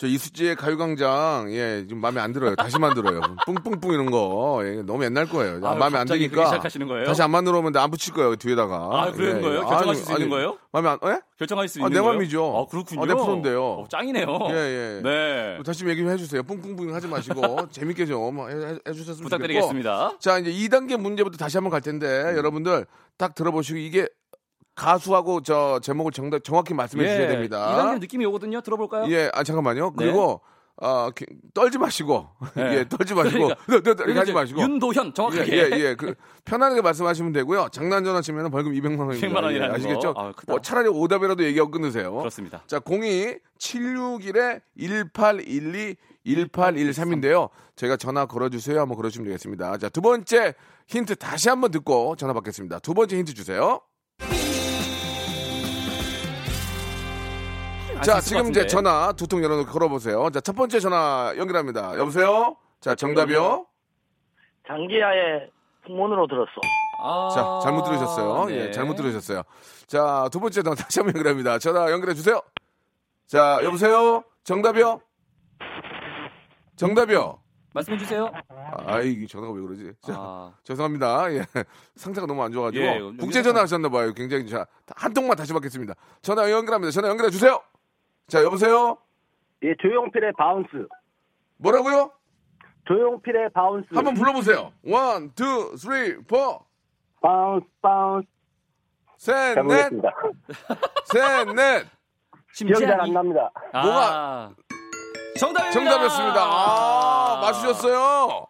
[0.00, 2.54] 저 이수지의 가요광장, 예, 좀 마음에 안 들어요.
[2.56, 3.20] 다시 만들어요.
[3.44, 4.62] 뿡뿡뿡 이런 거.
[4.64, 5.60] 예, 너무 옛날 거예요.
[5.62, 6.30] 아, 마음에 안 드니까.
[6.30, 7.04] 그렇게 시작하시는 거예요?
[7.04, 8.76] 다시 안 만들어 오면 안 붙일 거예요, 뒤에다가.
[8.76, 9.66] 아, 그런 거예요?
[9.66, 10.56] 결정하실 수 있는 거예요?
[10.72, 11.20] 마음에 안, 예?
[11.38, 12.14] 결정할 수 아, 있는 내 거예요?
[12.14, 12.56] 맘이죠.
[12.56, 13.02] 아, 그렇군요.
[13.02, 13.62] 아, 내 프로인데요.
[13.62, 14.38] 어, 짱이네요.
[14.48, 15.00] 예, 예.
[15.02, 15.58] 네.
[15.66, 16.44] 다시 좀 얘기 좀 해주세요.
[16.44, 20.02] 뿡뿡뿡 하지 마시고, 재밌게 좀 해, 해- 해 주셨으면 부탁드리겠습니다.
[20.04, 20.18] 좋겠고.
[20.20, 22.06] 자, 이제 2단계 문제부터 다시 한번 갈 텐데,
[22.38, 22.86] 여러분들
[23.18, 24.08] 딱 들어보시고, 이게
[24.74, 27.68] 가수하고 저 제목을 정답, 정확히 말씀해 주셔야 됩니다.
[27.70, 28.60] 예, 이단계 느낌이 오거든요.
[28.60, 29.10] 들어볼까요?
[29.10, 29.90] 예, 아 잠깐만요.
[29.90, 29.92] 네.
[29.96, 30.40] 그리고
[30.82, 32.78] 아 기- 떨지 마시고, 네.
[32.80, 34.62] 예, 떨지 마시고, 그러니까, 이렇게 하지 마시고.
[34.62, 35.52] 윤도현 예, 정확하게.
[35.52, 35.94] 예, 예.
[35.94, 36.14] 그
[36.46, 37.68] 편안하게 말씀하시면 되고요.
[37.70, 39.26] 장난 전화 치면 벌금 200만 원입니다.
[39.28, 40.14] 200만 원이라는 예, 아시겠죠?
[40.14, 40.20] 거.
[40.28, 40.32] 아.
[40.46, 42.14] 뭐 차라리 오답이라도 얘기하고 끊으세요.
[42.14, 42.62] 그렇습니다.
[42.66, 47.48] 자, 02 761에 1812 1813인데요.
[47.76, 48.80] 제가 전화 걸어 주세요.
[48.80, 49.76] 한번 걸어 주시면 되겠습니다.
[49.78, 50.54] 자, 두 번째
[50.88, 52.78] 힌트 다시 한번 듣고 전화 받겠습니다.
[52.80, 53.80] 두 번째 힌트 주세요.
[58.04, 58.66] 자, 지금 이제.
[58.66, 60.30] 전화 두 통 열어놓고 걸어보세요.
[60.30, 61.96] 자, 첫 번째 전화 연결합니다.
[61.98, 62.56] 여보세요?
[62.80, 63.66] 자, 정답이요?
[64.66, 65.50] 장기하의
[65.86, 66.50] 풍문으로 들었어.
[67.02, 68.44] 아, 자, 잘못 들으셨어요.
[68.46, 68.54] 네.
[68.66, 69.42] 예, 잘못 들으셨어요.
[69.86, 71.58] 자, 두 번째 전화 다시 한번 연결합니다.
[71.58, 72.40] 전화 연결해 주세요.
[73.26, 74.24] 자, 여보세요?
[74.44, 75.00] 정답이요?
[76.76, 77.38] 정답이요?
[77.72, 78.30] 말씀해 주세요.
[78.86, 79.92] 아이, 이 전화가 왜 그러지?
[80.02, 81.32] 자, 아, 죄송합니다.
[81.34, 81.46] 예.
[81.94, 82.84] 상태가 너무 안 좋아가지고.
[82.84, 84.12] 예, 국제 전화 하셨나 봐요.
[84.12, 84.48] 굉장히.
[84.48, 85.94] 자, 한 통만 다시 받겠습니다.
[86.22, 86.90] 전화 연결합니다.
[86.90, 87.60] 전화 연결해 주세요.
[88.30, 88.96] 자, 여보세요?
[89.62, 90.68] 예, 조용필의 Bounce.
[91.58, 92.12] 뭐라고요?
[92.86, 93.86] 조용필의 Bounce.
[93.92, 94.72] 한번 불러보세요.
[94.86, 96.64] one, two, three, four.
[97.20, 98.26] Bounce, bounce.
[99.18, 99.90] 셋, 잘 넷.
[101.04, 101.86] 셋, 넷.
[102.54, 103.50] 기억이 잘 안 납니다.
[103.72, 104.54] 아, 뭐가-
[105.38, 105.70] 정답입니다.
[105.72, 106.40] 정답이었습니다.
[106.42, 108.46] 아, 맞추셨어요.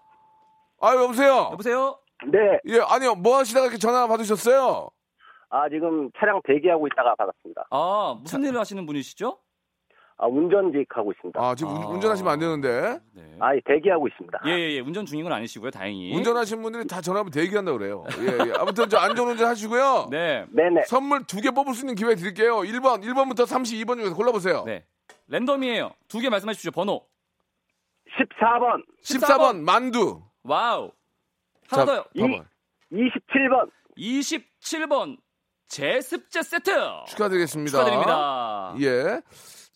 [0.80, 1.48] 아, 여보세요?
[1.52, 1.98] 여보세요?
[2.30, 2.38] 네.
[2.66, 3.14] 예, 아니요.
[3.14, 4.88] 뭐 하시다가 이렇게 전화 받으셨어요?
[5.50, 7.64] 아, 지금 차량 대기하고 있다가 받았습니다.
[7.70, 9.38] 아, 무슨 일을 하시는 분이시죠?
[10.22, 11.40] 아, 운전직 하고 있습니다.
[11.40, 11.86] 아, 지금 운- 아.
[11.88, 12.98] 운전하시면 안 되는데.
[13.14, 13.36] 네.
[13.40, 14.40] 아, 대기하고 있습니다.
[14.46, 14.80] 예, 예, 예.
[14.80, 15.70] 운전 중인 건 아니시고요.
[15.70, 16.14] 다행히.
[16.14, 18.04] 운전하시는 분들이 다 전화하면 대기한다 그래요.
[18.18, 18.52] 예, 예.
[18.58, 20.08] 아무튼 저 안전운전 하시고요.
[20.12, 20.44] 네.
[20.50, 20.82] 네네.
[20.86, 22.56] 선물 두 개 뽑을 수 있는 기회 드릴게요.
[22.58, 24.64] 1번, 1번부터 32번 중에서 골라보세요.
[24.66, 24.84] 네.
[25.28, 25.90] 랜덤이에요.
[26.08, 26.70] 두 개 말씀해 주십시오.
[26.72, 27.06] 번호.
[28.18, 30.20] 14번, 14번, 만두.
[30.42, 30.90] wow.
[31.70, 32.04] 하나 더요.
[32.18, 32.44] 봐봐.
[32.92, 35.16] 27번, 27번
[35.68, 36.70] 제습제 세트.
[37.06, 37.70] 축하드리겠습니다.
[37.70, 38.74] 축하드립니다.
[38.80, 39.20] 예.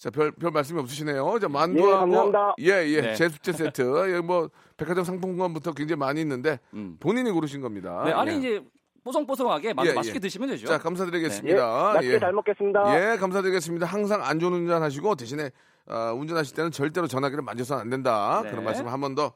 [0.04, 1.38] 자, 별, 별 말씀이 없으시네요.
[1.40, 2.00] 자, 예, 만두하고.
[2.00, 2.54] 감사합니다.
[2.60, 3.00] 예, 예.
[3.00, 3.14] 네.
[3.14, 4.14] 제습제 세트.
[4.14, 6.98] 예, 뭐, 백화점 상품권부터 굉장히 많이 있는데, 음.
[7.00, 8.02] 본인이 고르신 겁니다.
[8.04, 8.36] 네, 아니 예.
[8.36, 8.64] 이제
[9.02, 10.20] 뽀송뽀송하게 마, 예, 맛있게 예.
[10.20, 10.66] 드시면 되죠.
[10.66, 11.92] 자, 예, 감사드리겠습니다.
[11.94, 13.12] 맛있게 잘 먹겠습니다.
[13.12, 13.86] 예, 감사드리겠습니다.
[13.86, 15.50] 항상 안전 운전 하시고 대신에
[15.86, 18.42] 어, 운전하실 때는 절대로 전화기를 만져서는 안 된다.
[18.44, 18.50] 네.
[18.50, 19.32] 그런 말씀 을한번더 어,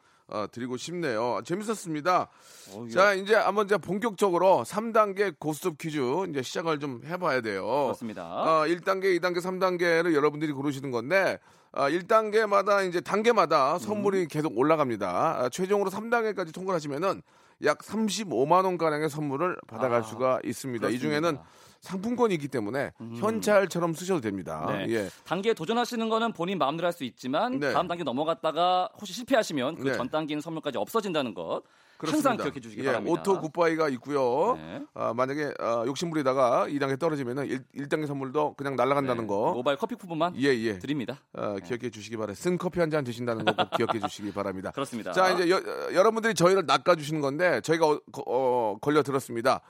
[0.52, 1.40] 드리고 싶네요.
[1.44, 2.28] 재밌었습니다.
[2.72, 7.64] 어, 자, 이제 한번 이제 본격적으로 3단계 고스톱 퀴즈 이제 시작을 좀 해봐야 돼요.
[7.64, 8.24] 그렇습니다.
[8.24, 11.38] 어, 1단계, 2단계, 3단계를 여러분들이 고르시는 건데,
[11.72, 14.28] 어, 1단계마다 이제 단계마다 선물이 음.
[14.28, 15.08] 계속 올라갑니다.
[15.40, 17.22] 아, 최종으로 3단계까지 통과를 하시면은
[17.64, 20.88] 약 35만 원 가량의 선물을 받아갈 아, 수가 있습니다.
[20.88, 21.20] 이 그렇습니다.
[21.20, 21.38] 중에는
[21.80, 24.66] 상품권이 있기 때문에 현찰처럼 쓰셔도 됩니다.
[24.70, 24.86] 네.
[24.94, 25.08] 예.
[25.24, 27.72] 단계에 도전하시는 거는 본인 마음대로 할 수 있지만 네.
[27.72, 29.96] 다음 단계 넘어갔다가 혹시 실패하시면 그 네.
[29.96, 31.62] 전 단계는 선물까지 없어진다는 것
[31.98, 32.30] 그렇습니다.
[32.30, 33.20] 항상 기억해 주시기 예, 바랍니다.
[33.20, 34.54] auto goodbye가 있고요.
[34.56, 34.82] 네.
[34.94, 39.26] 아, 만약에 아, 욕심부리다가 2단계 떨어지면은 1, 단계 선물도 그냥 날아간다는 네.
[39.26, 39.52] 거.
[39.52, 40.78] 모바일 커피 쿠폰만 예, 예.
[40.78, 41.18] 드립니다.
[41.32, 42.40] 어, 기억해 주시기 바랍니다.
[42.40, 44.70] 쓴 커피 한 잔 드신다는 거 꼭 기억해 주시기 바랍니다.
[44.74, 45.10] 그렇습니다.
[45.12, 49.60] 자, 이제 여, 어, 여러분들이 저희를 낚아주시는 건데 저희가 어, 거- 어, 걸려 들었습니다.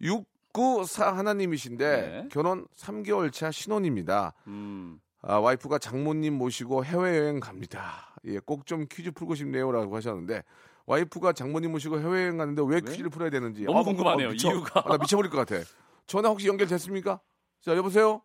[0.00, 1.86] 694 하나님이신데
[2.22, 2.28] 네.
[2.30, 4.34] 결혼 3개월 차 신혼입니다.
[4.46, 8.14] 음, 아, 와이프가 장모님 모시고 해외여행 갑니다.
[8.24, 10.42] 예, 꼭 좀 퀴즈 풀고 싶네요라고 하셨는데
[10.86, 14.50] 와이프가 장모님 모시고 해외여행 가는데 왜 퀴즈를 풀어야 되는지 너무 아, 궁금하네요, 미쳐.
[14.50, 14.80] 이유가.
[14.84, 15.62] 아, 나 미쳐버릴 것 같아.
[16.06, 17.20] 전화 혹시 연결됐습니까?
[17.60, 18.22] 자, 여보세요?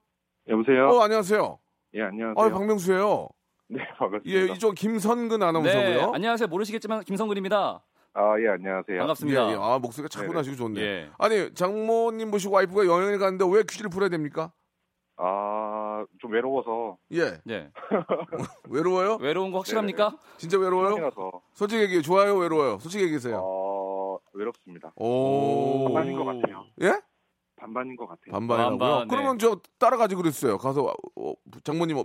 [0.48, 0.88] 여보세요?
[0.90, 1.60] 어, 안녕하세요.
[1.96, 2.36] 예, 안녕하세요.
[2.46, 3.30] 아, 박명수예요.
[3.70, 4.30] 네, 반갑습니다.
[4.30, 5.84] 예, 이쪽 김선근 아나운서고요.
[5.84, 6.48] 네, 안녕하세요.
[6.48, 7.84] 모르시겠지만 김성근입니다.
[8.16, 9.00] 아, 예, 안녕하세요.
[9.00, 9.48] 반갑습니다.
[9.50, 9.58] 예, 예.
[9.60, 10.82] 아, 목소리가 차분하시고 좋네.
[10.82, 11.10] 예.
[11.18, 14.52] 아니, 장모님 모시고 와이프가 여행을 가는데 왜 퀴즈를 풀어야 됩니까?
[15.18, 17.40] 아, 좀 외로워서 예.
[17.44, 17.72] 네.
[18.70, 19.18] 외로워요?
[19.20, 20.18] 외로운 거 확실합니까?
[20.38, 20.90] 진짜 외로워요?
[20.90, 22.02] 신혼이라서 솔직히 얘기해.
[22.02, 22.78] 좋아요, 외로워요?
[22.80, 23.40] 솔직히 얘기해주세요.
[23.44, 24.92] 어, 외롭습니다.
[24.96, 25.86] 오.
[25.86, 26.66] 반반인 것 같아요.
[26.82, 27.02] 예?
[27.56, 28.32] 반반인 것 같아요.
[28.32, 28.78] 반반이라고요?
[28.80, 29.16] 반반, 네.
[29.16, 30.58] 그러면 저 따라가지 그랬어요.
[30.60, 32.04] 가서 어, 장모님 어,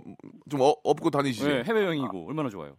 [0.49, 1.47] 좀 어, 업고 다니시지.
[1.47, 2.77] 네, 해외여행이고 얼마나 좋아요.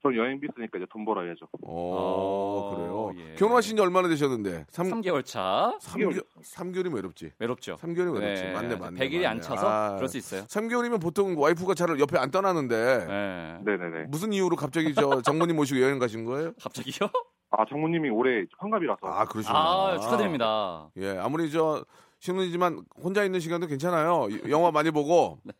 [0.00, 1.48] 전 여행비 쓰니까 이제 돈 벌어야죠.
[1.66, 3.12] 어, 아, 그래요.
[3.16, 3.34] 예.
[3.34, 4.66] 결혼하신 지 얼마나 되셨는데?
[4.68, 7.32] 3, 3개월 차 3개월, 3개월이면 외롭지.
[7.38, 7.76] 외롭죠.
[7.76, 8.42] 3개월이면 외롭지.
[8.44, 9.00] 네, 맞네, 맞네.
[9.00, 9.40] 100일이 안 맞네.
[9.40, 10.42] 차서 아, 그럴 수 있어요.
[10.42, 13.58] 3개월이면 보통 와이프가 차를 옆에 안 떠나는데 네.
[13.64, 14.04] 네네네.
[14.08, 16.52] 무슨 이유로 갑자기 저 장모님 모시고 여행 가신 거예요?
[16.62, 17.08] 갑자기요?
[17.50, 18.98] 아, 장모님이 올해 환갑이라서.
[19.04, 19.58] 아, 그러시구나.
[19.58, 20.90] 아, 축하드립니다.
[20.98, 21.84] 예, 아무리 저
[22.20, 24.28] 신혼이지만 혼자 있는 시간도 괜찮아요.
[24.48, 25.40] 영화 많이 보고.
[25.44, 25.52] 네,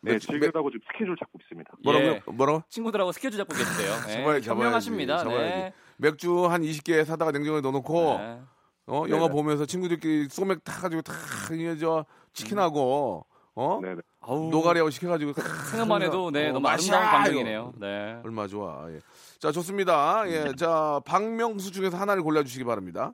[0.00, 1.70] 맥주- 즐기다고 지금 스케줄 잡고 있습니다.
[1.84, 2.10] 뭐라고요?
[2.12, 2.22] 예.
[2.26, 2.62] 뭐라고?
[2.68, 3.54] 친구들하고 스케줄 잡고.
[3.54, 4.48] 네, 잡아야지, 잡아야지.
[4.50, 5.18] 현명하십니다.
[5.18, 5.54] 잡아야지.
[5.54, 5.72] 네.
[5.98, 8.40] 맥주 한 20개 사다가 냉장고에 넣어놓고 네.
[8.88, 9.28] 어 영화 네네.
[9.32, 11.12] 보면서 친구들끼리 소맥 타가지고 다
[11.52, 12.04] 이게 저
[12.34, 14.00] 치킨하고 어 네네.
[14.20, 17.04] 아우, 노가리하고 시켜가지고 다 생각만 해도 네, 어, 너무 아름다운.
[17.06, 17.72] 광경이네요.
[17.78, 18.20] 네.
[18.24, 18.86] 얼마 좋아.
[18.92, 19.00] 예.
[19.40, 20.24] 자 좋습니다.
[20.28, 23.12] 예, 자 박명수 중에서 하나를 골라주시기 바랍니다.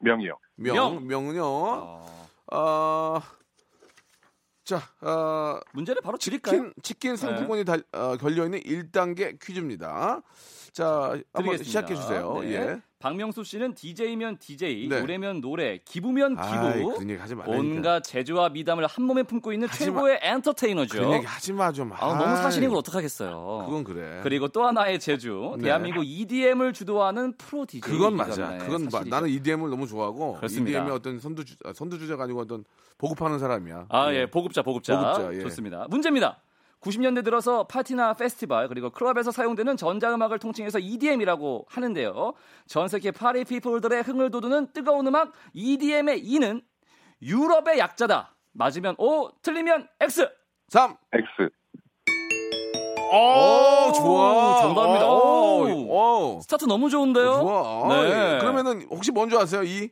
[0.00, 0.38] 명이요.
[0.56, 1.06] 명, 명.
[1.06, 1.42] 명은요.
[1.44, 3.20] 어, 어,
[4.66, 6.56] 자, 어, 문제를 바로 드릴까요?
[6.56, 10.22] 치킨, 치킨 상품권이 달, 어, 걸려있는 1단계 퀴즈입니다.
[10.72, 11.64] 자, 한번 드리겠습니다.
[11.64, 12.40] 시작해 주세요.
[12.40, 12.52] 네.
[12.52, 12.82] 예.
[12.98, 15.00] 박명수 씨는 DJ면 DJ, 네.
[15.00, 16.82] 노래면 노래, 기부면 기부, 아이.
[17.46, 20.98] 온갖 재주와 미담을 한 몸에 품고 있는 최고의 엔터테이너죠.
[20.98, 21.92] 그런 얘기 하지 마 좀.
[21.92, 23.64] 아, 너무 사실인 걸 어떡하겠어요.
[23.66, 24.20] 그건 그래.
[24.22, 25.64] 그리고 또 하나의 제주, 네.
[25.64, 27.80] 대한민국 EDM을 주도하는 프로 DJ.
[27.82, 28.56] 그건 맞아.
[28.58, 29.02] 그건 봐.
[29.06, 30.78] 나는 EDM을 너무 좋아하고 그렇습니다.
[30.78, 32.64] EDM의 어떤 선두주 아, 선두주자가 아니고 어떤
[32.96, 33.86] 보급하는 사람이야.
[33.90, 34.98] 아, 예, 보급자, 보급자.
[34.98, 35.40] 보급자, 예.
[35.42, 35.86] 좋습니다.
[35.90, 36.40] 문제입니다.
[36.80, 42.34] 90년대 들어서 파티나 페스티벌 그리고 클럽에서 사용되는 전자음악을 통칭해서 EDM이라고 하는데요.
[42.66, 46.62] 전 세계 party people들의 흥을 돋우는 뜨거운 음악 EDM의 E는
[47.22, 48.34] 유럽의 약자다.
[48.52, 50.28] 맞으면 O, 틀리면 X.
[50.68, 50.96] 3.
[51.12, 51.50] X.
[53.12, 54.62] 오, 좋아.
[54.62, 55.06] 정답입니다.
[55.08, 56.36] 오, 오.
[56.36, 56.40] 오.
[56.40, 57.32] 스타트 너무 좋은데요?
[57.40, 57.86] 좋아.
[57.88, 58.34] 네.
[58.34, 58.38] 예.
[58.40, 59.62] 그러면은 혹시 뭔지 아세요?
[59.62, 59.88] E 어,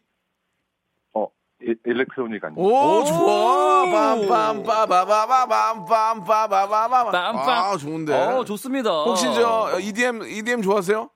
[1.66, 2.66] e- electronic 아니에요?
[2.66, 3.82] 오, 좋아.
[3.82, 3.86] 오.
[4.26, 7.12] 빰빰빠바바밤빰빠바바바밤.
[7.12, 7.48] 빰빰.
[7.48, 8.14] 아, 좋은데.
[8.14, 8.90] 어, 좋습니다.
[8.90, 11.10] 혹시 저 EDM EDM 좋아하세요?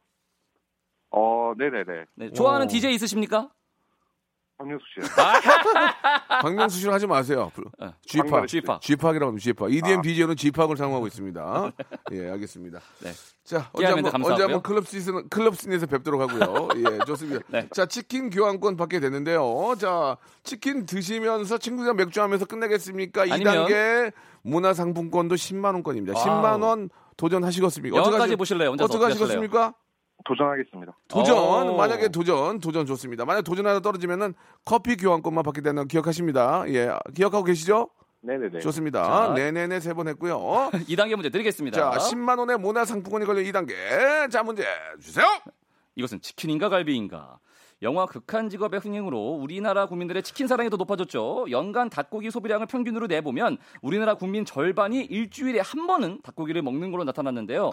[1.11, 2.05] 어, 네네네.
[2.17, 2.69] 네, 좋아하는 오.
[2.69, 3.49] DJ 있으십니까?
[4.59, 5.05] 박명수 씨요.
[6.43, 7.51] 박명수 씨로 하지 마세요.
[7.79, 8.81] 박명수 G팍.
[8.81, 9.45] G팍이라고 합니다.
[9.45, 9.73] G팍.
[9.73, 10.03] EDM 아.
[10.03, 11.73] DJ는 G팍을 사용하고 있습니다.
[12.13, 12.81] 예, 알겠습니다.
[13.01, 13.13] 네.
[13.45, 14.45] 자, 언제 한번, 언제 감사하고요.
[14.45, 16.69] 한번 클럽 시즌, 클럽 scene에서 뵙도록 하고요.
[16.77, 17.41] 예, 좋습니다.
[17.49, 17.69] 네.
[17.73, 19.75] 자, 치킨 교환권 받게 됐는데요.
[19.79, 23.23] 자, 치킨 드시면서 친구들이랑 맥주 하면서 끝내겠습니까?
[23.31, 26.17] 아니면- 2단계 문화상품권도 10만원권입니다.
[26.17, 26.25] wow.
[26.27, 27.97] 10만원 도전하시겠습니까?
[27.97, 28.71] 영화까지 보실래요?
[28.73, 29.05] 어떻게?
[29.05, 29.75] 하시겠습니까?
[30.25, 30.97] 도전하겠습니다.
[31.09, 31.77] 도전, 오.
[31.77, 33.25] 만약에 도전, 도전 좋습니다.
[33.25, 36.65] 만약 도전하다 떨어지면은 커피 교환권만 받게 되는 거 기억하십니다.
[36.69, 37.89] 예, 기억하고 계시죠?
[38.21, 38.59] 네네네.
[38.61, 39.29] 좋습니다.
[39.29, 39.33] 자.
[39.35, 40.39] 네네네 세 번 했고요.
[40.91, 41.93] 2단계 문제 드리겠습니다.
[41.93, 44.31] 자, 10만 원의 문화 상품권이 걸려 2단계.
[44.31, 44.65] 자, 문제
[45.01, 45.25] 주세요.
[45.95, 47.39] 이것은 치킨인가 갈비인가?
[47.83, 51.47] 영화 극한 직업의 흥행으로 우리나라 국민들의 치킨 사랑이 더 높아졌죠.
[51.51, 57.71] 연간 닭고기 소비량을 평균으로 내보면 우리나라 국민 절반이 일주일에 한 번은 닭고기를 먹는 걸로 나타났는데요.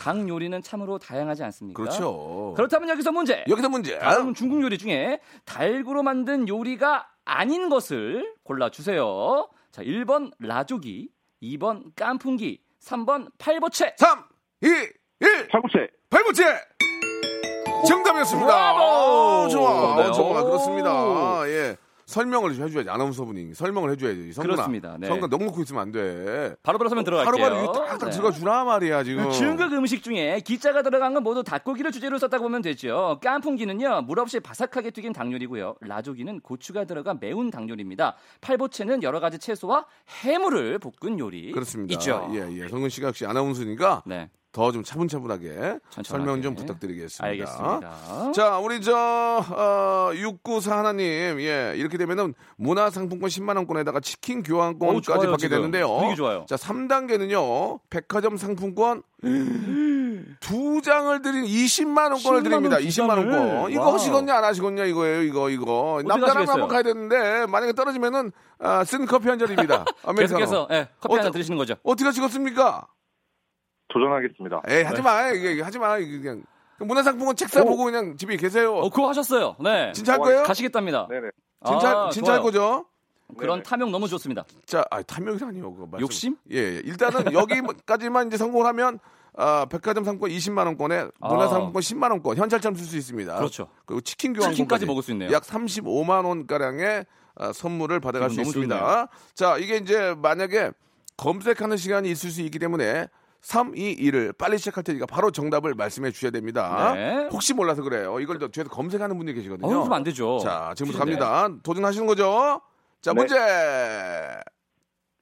[0.00, 1.82] 닭 요리는 참으로 다양하지 않습니까?
[1.82, 2.54] 그렇죠.
[2.56, 3.44] 그렇다면 여기서 문제.
[3.48, 3.98] 여기서 문제.
[3.98, 9.48] 다음 중국 요리 중에 닭으로 만든 요리가 아닌 것을 골라 주세요.
[9.70, 11.10] 자, 1번 라조기,
[11.42, 13.94] 2번 깐풍기, 3번 팔보채.
[13.98, 14.24] 3,
[14.62, 14.66] 2,
[15.20, 15.48] 1.
[15.48, 15.88] 팔구채.
[16.10, 16.44] 발부채
[17.86, 18.46] 정답이었습니다.
[18.46, 19.27] 브라보!
[19.48, 19.96] 오, 좋아.
[20.02, 20.08] 네.
[20.08, 20.40] 오, 좋아.
[20.42, 20.44] 오.
[20.44, 21.48] 그렇습니다.
[21.48, 21.76] 예.
[22.06, 22.88] 설명을 좀 해줘야지.
[22.88, 23.52] 아나운서분이.
[23.52, 24.32] 설명을 해줘야지.
[24.32, 24.54] 성근아.
[24.54, 24.96] 그렇습니다.
[24.98, 25.08] 네.
[25.08, 26.54] 성근 넉넉히 있으면 안 돼.
[26.62, 27.64] 바로바로 설명 들어갈게요.
[27.64, 28.16] 이거 딱딱 네.
[28.16, 29.30] 들어주라 말이야, 지금.
[29.30, 33.18] 중국 음식 중에 기자가 들어간 건 모두 닭고기를 주재로 썼다고 보면 되죠.
[33.22, 35.74] 깐풍기는요 물 없이 바삭하게 튀긴 닭요리고요.
[35.82, 38.14] 라조기는 고추가 들어간 매운 닭요리입니다.
[38.40, 39.84] 팔보채는 여러 가지 채소와
[40.22, 41.92] 해물을 볶은 요리 그렇습니다.
[41.92, 42.30] 있죠.
[42.32, 42.68] 예, 예.
[42.68, 46.02] 성근 씨가 역시 아나운서니까 네, 더 좀 차분차분하게 천천하게.
[46.08, 47.24] 설명 좀 부탁드리겠습니다.
[47.26, 48.32] 알겠습니다.
[48.32, 51.04] 자, 우리 저, 어, 694 하나님,
[51.40, 55.56] 예, 이렇게 되면은 문화상품권 10만 원권에다가 치킨 어우, 교환권까지 좋아요, 받게 지금.
[55.58, 55.88] 되는데요.
[55.96, 56.46] 분위기 좋아요.
[56.48, 59.02] 자, 3단계는요, 백화점 상품권
[60.40, 62.78] 두 장을 드린 20만 원권을 10만 원 드립니다.
[62.78, 63.32] 두 20만 원권.
[63.32, 63.72] 장을.
[63.72, 63.92] 이거.
[63.92, 66.02] 하시겠냐, 안 하시겠냐, 이거예요, 이거, 이거.
[66.06, 66.48] 남자랑?
[66.48, 69.84] 한번 가야 되는데, 만약에 떨어지면은, 아, 쓴 커피 한 잔입니다.
[70.04, 70.38] 아메리카노.
[70.40, 71.74] 계속해서 예, 커피 어떠- 한잔 드시는 거죠.
[71.82, 72.86] 어떻게 하시겠습니까?
[73.98, 74.62] 도전하겠습니다.
[74.68, 75.28] 에이, 하지 마.
[75.30, 75.98] 이게, 하지 마.
[75.98, 76.42] 이게 그냥.
[76.80, 78.76] 문화상품권 책 사보고 그냥 집에 계세요.
[78.76, 79.56] 어, 그거 하셨어요.
[79.60, 79.90] 네.
[79.92, 80.42] 진짜 할 거예요?
[80.44, 81.08] 가시겠답니다.
[81.10, 81.30] 네네.
[81.66, 82.42] 진짜, 아, 진짜 할 좋아요.
[82.42, 82.86] 거죠?
[83.36, 83.62] 그런 네네.
[83.64, 84.44] 탐욕 너무 좋습니다.
[84.64, 85.72] 자, 아, 탐욕이라니요.
[85.74, 86.00] 그거 말씀.
[86.02, 86.36] 욕심?
[86.52, 86.82] 예, 예.
[86.84, 89.00] 일단은 여기까지만 이제 성공을 하면,
[89.36, 93.34] 아, 백화점 상품권 20만 원권에 문화 상품권 10만 원권, 현찰처럼 쓸 수 있습니다.
[93.34, 93.38] 아.
[93.38, 93.68] 그렇죠.
[93.84, 95.32] 그리고 치킨 교환권까지 치킨까지 먹을 수 있네요.
[95.32, 98.78] 약 35만 원 가량의 아, 선물을 받아갈 수 있습니다.
[98.78, 99.06] 좋네요.
[99.34, 100.70] 자, 이게 이제 만약에
[101.16, 103.08] 검색하는 시간이 있을 수 있기 때문에
[103.48, 106.92] 3, 2, 1을 빨리 시작할 테니까 바로 정답을 말씀해 주셔야 됩니다.
[106.94, 107.28] 네.
[107.32, 108.20] 혹시 몰라서 그래요.
[108.20, 109.66] 이걸 또 뒤에서 검색하는 분들이 계시거든요.
[109.66, 110.38] 어, 그러면 안 되죠.
[110.40, 111.24] 자, 지금부터 퀴즈인데.
[111.24, 111.58] 갑니다.
[111.62, 112.60] 도전하시는 거죠?
[113.00, 113.20] 자, 네.
[113.20, 113.36] 문제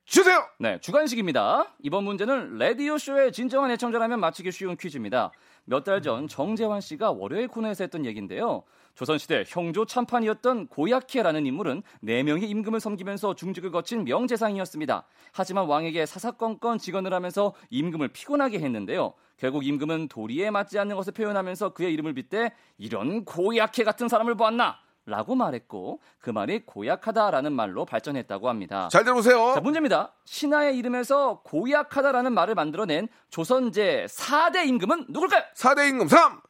[0.06, 0.44] 주세요.
[0.58, 1.76] 네, 주관식입니다.
[1.82, 5.30] 이번 문제는 라디오 쇼의 진정한 애청자라면 맞히기 쉬운 퀴즈입니다.
[5.64, 8.64] 몇 달 전 정재환 씨가 월요일 코너에서 했던 얘기인데요.
[8.96, 15.04] 조선시대 형조 참판이었던 고야케라는 인물은 4명의 임금을 섬기면서 중직을 거친 명재상이었습니다.
[15.32, 19.12] 하지만 왕에게 사사건건 직언을 하면서 임금을 피곤하게 했는데요.
[19.36, 24.78] 결국 임금은 도리에 맞지 않는 것을 표현하면서 그의 이름을 빗대 이런 고야케 같은 사람을 보았나?
[25.04, 28.88] 라고 말했고 그 말이 고약하다라는 말로 발전했다고 합니다.
[28.90, 29.52] 잘 들어보세요.
[29.54, 30.14] 자, 문제입니다.
[30.24, 35.44] 신하의 이름에서 고약하다라는 말을 만들어낸 조선제 4대 임금은 누굴까요?
[35.54, 36.40] 4대 임금 3,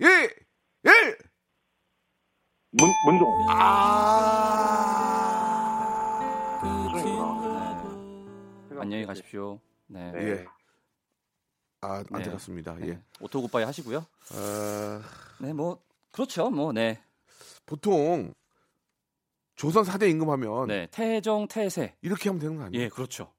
[0.00, 0.04] 2,
[0.84, 1.18] 1.
[2.78, 3.46] 문, 문종.
[3.48, 4.66] 아.
[8.78, 9.58] 안녕히 가십시오.
[9.86, 10.12] 네.
[10.12, 10.22] 네.
[10.22, 10.44] 예.
[11.80, 12.04] 아, 네.
[12.12, 12.74] 안타깝습니다.
[12.74, 12.88] 네.
[12.88, 13.00] 예.
[13.20, 13.98] auto goodbye 하시고요.
[13.98, 15.00] 어,
[15.40, 16.50] 네, 뭐 그렇죠.
[16.50, 17.02] 뭐 네.
[17.64, 18.34] 보통
[19.54, 20.86] 조선 4대 임금 하면 네.
[20.90, 21.96] 태정태세.
[22.02, 22.84] 이렇게 하면 되는 거 아니에요?
[22.84, 23.32] 예, 그렇죠.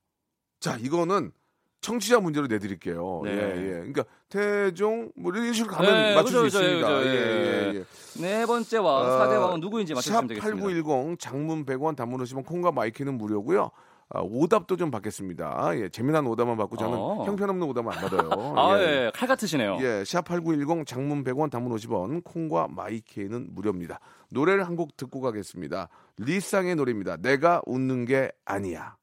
[0.60, 1.32] 자, 이거는
[1.82, 3.22] 청취자 문제로 내드릴게요.
[3.24, 3.32] 네.
[3.32, 3.70] 예, 예.
[3.80, 6.88] 그러니까 태종 뭐 이런 식으로 가면 네, 맞출 그죠, 수 그죠, 있습니다.
[6.88, 8.22] 그죠, 예, 예, 예, 예.
[8.22, 10.68] 네 번째 왕, 어, 4대 왕은 누구인지 맞추시면 되겠습니다.
[10.68, 13.70] 샵8910 장문 100원 단문 오시면 콩과 마이크는 무료고요.
[14.10, 15.72] 아, 오답도 좀 받겠습니다.
[15.76, 17.26] 예, 재미난 오답만 받고 저는 어.
[17.26, 18.30] 형편없는 오답은 안 받아요.
[18.58, 18.84] 아, 예.
[19.06, 19.12] 예.
[19.14, 19.78] 칼 같으시네요.
[19.82, 24.00] 예, 샵8910 장문 100원 단문 50원 콩과 마이케이는 무료입니다.
[24.32, 25.90] 노래를 한 곡 듣고 가겠습니다.
[26.18, 27.18] 리쌍의 노래입니다.
[27.18, 28.96] 내가 웃는 게 아니야.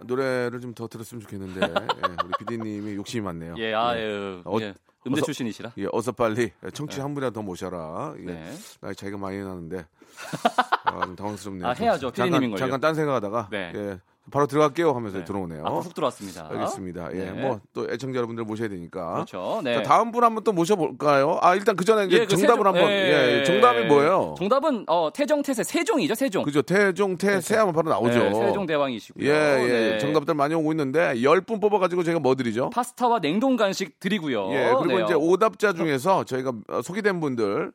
[0.00, 3.54] 노래를 좀 더 들었으면 좋겠는데 예, 우리 PD님이 욕심이 많네요.
[3.58, 4.00] 예, 아, 예.
[4.02, 4.42] 예.
[4.44, 4.74] 어, 예.
[5.06, 5.72] 음대 어서- 출신이시라.
[5.78, 8.14] 예, 어서 빨리 청취 한 분이라도 더 모셔라.
[8.18, 8.22] 예.
[8.24, 8.52] 네.
[8.80, 9.86] 나이 차이가 많이 나는데
[10.84, 11.66] 아, 좀 당황스럽네요.
[11.68, 12.10] 아, 해야죠.
[12.12, 12.58] 잠깐, 피디님인 걸요.
[12.58, 13.72] 잠깐 딴 생각하다가 네.
[13.74, 13.98] 예,
[14.30, 15.24] 바로 들어갈게요 하면서 네.
[15.24, 15.62] 들어오네요.
[15.62, 16.48] 훅 들어왔습니다.
[16.50, 17.10] 알겠습니다.
[17.12, 17.30] 예, 네.
[17.32, 19.12] 뭐또 애청자 여러분들 모셔야 되니까.
[19.14, 19.60] 그렇죠.
[19.62, 19.74] 네.
[19.74, 21.38] 자, 다음 분 한번 또 모셔볼까요?
[21.42, 24.34] 아 일단 그 전에 이제 예, 그 정답을 세종- 한번 예, 예, 정답이 뭐예요?
[24.38, 26.42] 정답은 어, 태정 태세 세종이죠, 세종.
[26.44, 28.18] 그죠 태종 태세 하면 바로 나오죠.
[28.18, 29.24] 네, 세종 대왕이시고요.
[29.28, 29.90] 예, 예.
[29.92, 29.98] 네.
[29.98, 32.70] 정답들 많이 오고 있는데 10분 뽑아가지고 제가 뭐 드리죠?
[32.70, 34.50] 파스타와 냉동 간식 드리고요.
[34.52, 35.04] 예, 그리고 네.
[35.04, 37.72] 이제 오답자 중에서 저희가 어, 소개된 분들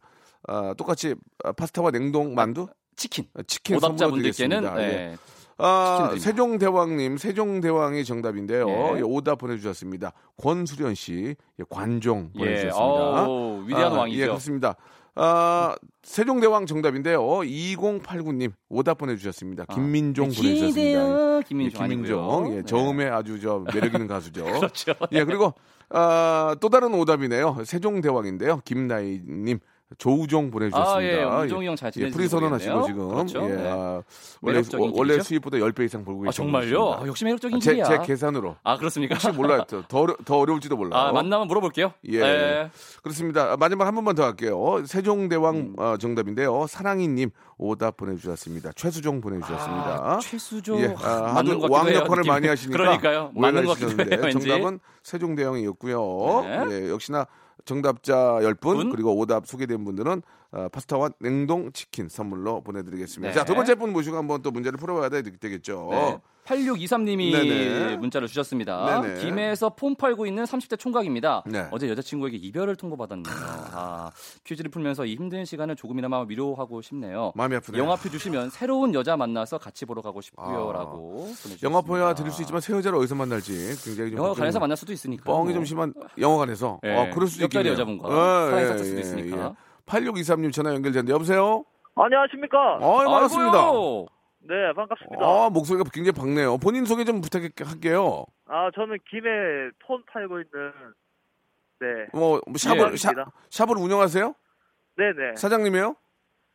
[0.48, 3.26] 어, 똑같이 어, 파스타와 냉동 만두, 치킨.
[3.36, 4.64] 어, 치킨 오답자분들께는.
[4.80, 5.16] 예.
[5.60, 5.66] 네.
[5.66, 6.16] 아.
[6.18, 8.68] 세종대왕님, 세종대왕이 정답인데요.
[8.70, 8.98] 예.
[8.98, 10.14] 예, 오답 보내주셨습니다.
[10.38, 13.28] 권수련 씨, 예, 관종 예, 보내주셨습니다.
[13.28, 14.22] 어우, 위대한 아, 왕이죠.
[14.22, 14.76] 예, 그렇습니다.
[15.16, 17.22] 아, 세종대왕 정답인데요.
[17.22, 19.66] 2089님 오답 보내주셨습니다.
[19.66, 20.66] 김민종 보내주셨습니다.
[20.66, 21.38] 아, 기대요.
[21.40, 22.52] 예, 김민종 김민종.
[22.54, 22.64] 예, 네.
[22.64, 24.46] 저음에 아주 저 매력 있는 가수죠.
[24.60, 24.94] 그렇죠.
[25.12, 25.54] 예, 그리고
[25.90, 27.64] 아, 또 다른 오답이네요.
[27.66, 28.62] 세종대왕인데요.
[28.64, 29.60] 김나희님.
[29.98, 31.00] 조우종 보내주셨습니다.
[31.38, 32.86] 아, 예, 우종이 형잘 예, 지내시는지 프리 선언하시고.
[32.86, 33.44] 지금 그렇죠.
[33.44, 33.70] 예, 네.
[33.70, 34.02] 아,
[34.42, 35.24] 원래 매력적인 원래 길이죠?
[35.24, 36.94] 수입보다 10배 이상 벌고 아, 계신 정말요?
[36.94, 37.86] 아, 역시 매력적인 제, 길이야.
[37.86, 39.16] 제 계산으로 아, 그렇습니까?
[39.16, 39.64] 혹시 몰라요.
[39.68, 41.02] 더, 더, 어려- 더 어려울지도 몰라요.
[41.02, 41.92] 아, 만나면 물어볼게요.
[42.06, 42.20] 예.
[42.20, 42.72] 네.
[43.02, 43.54] 그렇습니다.
[43.54, 44.84] 아, 마지막 한 번만 더 할게요.
[44.86, 45.74] 세종대왕 음.
[45.80, 46.68] 어, 정답인데요.
[46.68, 48.72] 사랑이님 오답 보내주셨습니다.
[48.76, 50.02] 최수종 보내주셨습니다.
[50.04, 50.80] 아, 최수조.
[50.82, 52.24] 예, 아, 맞는 것 왕 역할을.
[52.26, 53.32] 많이 하시니까 그러니까요.
[53.36, 54.32] 맞는 것 같기도 해요.
[54.32, 56.42] 정답은 세종대왕이었고요.
[56.44, 56.66] 네.
[56.86, 57.26] 예, 역시나
[57.66, 58.90] 정답자 10분 분?
[58.92, 63.32] 그리고 오답 소개된 분들은 어, 파스타와 냉동 치킨 선물로 보내드리겠습니다.
[63.32, 63.38] 네.
[63.38, 65.88] 자, 두 번째 분 모시고 한번 또 문제를 풀어봐야 되, 되겠죠.
[65.92, 66.20] 네.
[66.46, 67.98] 8623님이 네네.
[67.98, 69.02] 문자를 주셨습니다.
[69.02, 69.22] 네네.
[69.22, 71.44] 김해에서 폰 팔고 있는 30대 총각입니다.
[71.46, 71.68] 네.
[71.70, 73.36] 어제 여자친구에게 이별을 통보받았네요.
[73.74, 74.10] 아,
[74.44, 77.32] 퀴즈를 풀면서 이 힘든 시간을 조금이나마 위로하고 싶네요.
[77.36, 77.84] 마음이 아프네요.
[77.84, 80.70] 영화표 주시면 새로운 여자 만나서 같이 보러 가고 싶고요.
[80.72, 80.74] 아.
[80.74, 81.30] 라고.
[81.62, 83.52] 영화표야 드릴 수 있지만 새 여자를 어디서 만날지
[83.84, 85.24] 굉장히 좀 영화관에서 걱정이- 만날 수도 있으니까.
[85.32, 85.54] 뻥이 뭐.
[85.54, 87.74] 좀 심한 영화관에서 예, 어, 그럴 수도 옆자리 있겠네요.
[87.74, 89.56] 여자분과 어, 사랑했을 수도 있으니까.
[89.90, 91.66] 8623님 전화 연결되는데 여보세요?
[91.96, 92.76] 안녕하십니까?
[92.76, 93.58] 어, 반갑습니다.
[93.60, 94.06] 아이고요.
[94.42, 95.26] 네, 반갑습니다.
[95.26, 96.58] 아, 목소리가 굉장히 밝네요.
[96.60, 98.26] 본인 소개 좀 부탁할게요.
[98.48, 99.30] 아, 저는 김해
[99.86, 100.72] 폰 팔고 있는
[101.82, 102.98] 네, 뭐, 뭐 샵을, 예.
[102.98, 103.14] 샵,
[103.50, 104.34] 샵을 운영하세요?
[104.98, 105.96] 네 네, 사장님이에요?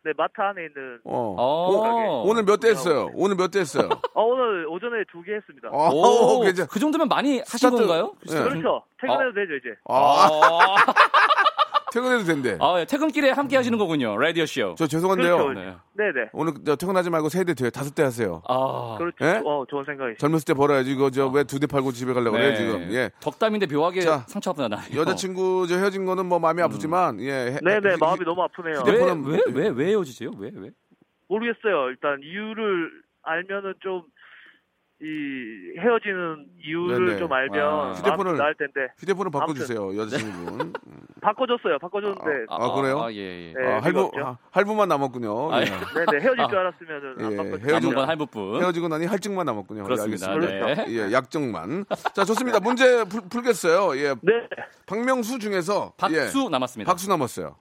[0.04, 1.00] 네 마트 안에 있는.
[1.04, 1.34] 어.
[1.38, 2.22] 어.
[2.26, 3.10] 오, 늘 몇 대 했어요?
[3.14, 3.88] 오늘 몇 대 했어요?
[4.14, 5.68] 어, 오늘 오전에 두 개 했습니다.
[5.72, 6.66] 어, 오, 괜찮.
[6.68, 8.12] 그 정도면 많이 하신 스타트- 건가요?
[8.30, 8.34] 예.
[8.34, 8.84] 그렇죠.
[9.00, 9.74] 퇴근해도 되죠 이제.
[9.88, 10.76] 아, 아,
[11.94, 12.58] 퇴근해도 된대.
[12.60, 14.16] 아, 예, 퇴근길에 함께 하시는 거군요.
[14.16, 14.74] 라디오 쇼.
[14.76, 15.36] 저 죄송한데요.
[15.36, 15.60] 그렇죠.
[15.60, 15.74] 네.
[16.12, 16.30] 네네.
[16.32, 17.70] 오늘 저 퇴근하지 말고 세대 돼요.
[17.70, 18.42] 다섯 대 하세요.
[18.48, 19.16] 아, 그렇죠.
[19.24, 19.40] 예?
[19.44, 20.18] 어, 좋은 생각이시죠.
[20.20, 20.90] 젊었을 때 벌어야지.
[20.90, 22.56] 이거 저 왜 두 대 팔고 집에 가려고 그래, 네.
[22.56, 22.92] 지금.
[22.92, 23.10] 예.
[23.20, 24.80] 덕담인데 묘하게 자, 상처가 나요.
[24.92, 27.30] 여자친구 저 헤어진 거는 뭐 마음이 아프지만, 예.
[27.54, 28.80] 해- 네네, 해- 마음이 너무 아프네요.
[28.80, 30.30] 휴대- 왜, 왜, 왜, 왜 헤어지세요?
[30.36, 30.70] 왜, 왜?
[31.28, 31.90] 모르겠어요.
[31.90, 32.90] 일단 이유를
[33.22, 34.02] 알면은 좀.
[35.02, 37.18] 이 헤어지는 이유를 네네.
[37.18, 37.92] 좀 알면 아.
[37.94, 40.72] 휴대폰을- 나을 텐데 휴대폰을 바꿔주세요, 여자친구분.
[41.20, 41.78] 바꿔줬어요.
[41.80, 43.00] 바꿔줬는데 아, 그래요?
[43.02, 43.54] 아, 예, 예.
[43.54, 44.10] 네, 아, 할부?
[44.22, 45.52] 아, 할부만 남았군요.
[45.52, 45.64] 아, 예.
[45.64, 46.48] 네네 헤어질 아.
[46.48, 47.36] 줄 알았으면은 예,
[47.72, 48.62] 남은 건 할부뿐.
[48.62, 49.80] 헤어지고 나니 할증만 남았군요.
[49.80, 50.30] 예, 그렇습니다.
[50.30, 50.84] 알겠습니다.
[50.84, 50.84] 네.
[50.90, 51.86] 예, 약정만.
[52.14, 52.60] 자, 좋습니다.
[52.60, 53.98] 문제 풀, 풀겠어요.
[54.00, 54.14] 예.
[54.22, 54.48] 네.
[54.86, 56.90] 박명수 중에서 예, 박수 남았습니다.
[56.90, 57.56] 박수 남았어요.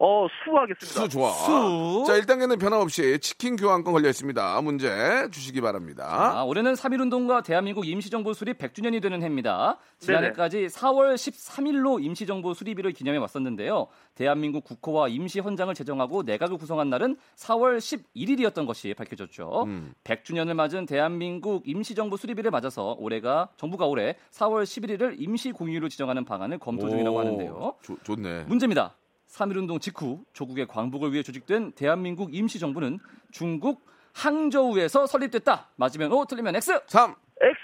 [0.00, 1.00] 어 수하겠습니다.
[1.02, 1.32] 수 좋아.
[1.32, 2.04] 수.
[2.06, 4.60] 자, 1단계는 변함없이 치킨 교환권 걸려 있습니다.
[4.62, 6.04] 문제 주시기 바랍니다.
[6.38, 9.76] 아, 올해는 3.1 운동과 대한민국 임시정부 수립 100주년이 되는 해입니다.
[9.98, 13.88] 지난해까지 4월 13일로 임시정부 수립일을 기념해 왔었는데요.
[14.14, 19.64] 대한민국 국호와 임시헌장을 제정하고 내각을 구성한 날은 4월 11일이었던 것이 밝혀졌죠.
[19.66, 19.94] 음.
[20.04, 26.58] 100주년을 맞은 대한민국 임시정부 수립일을 맞아서 올해가 정부가 올해 4월 11일을 임시 공휴일로 지정하는 방안을
[26.58, 27.74] 검토 중이라고 오, 하는데요.
[27.82, 28.44] 좋- 좋네.
[28.44, 28.94] 문제입니다.
[29.38, 32.98] 3.1운동 직후 조국의 광복을 위해 조직된 대한민국 임시정부는
[33.30, 35.68] 중국 항저우에서 설립됐다.
[35.76, 36.80] 맞으면 O, 틀리면 X.
[36.86, 37.14] 3,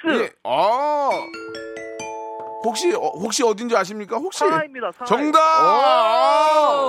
[0.06, 1.10] X 2, 아.
[2.64, 4.16] 혹시, 어, 혹시 어딘지 아십니까?
[4.16, 4.38] 혹시?
[4.38, 4.90] 상하입니다.
[4.92, 5.04] 상하.
[5.04, 5.38] 정답!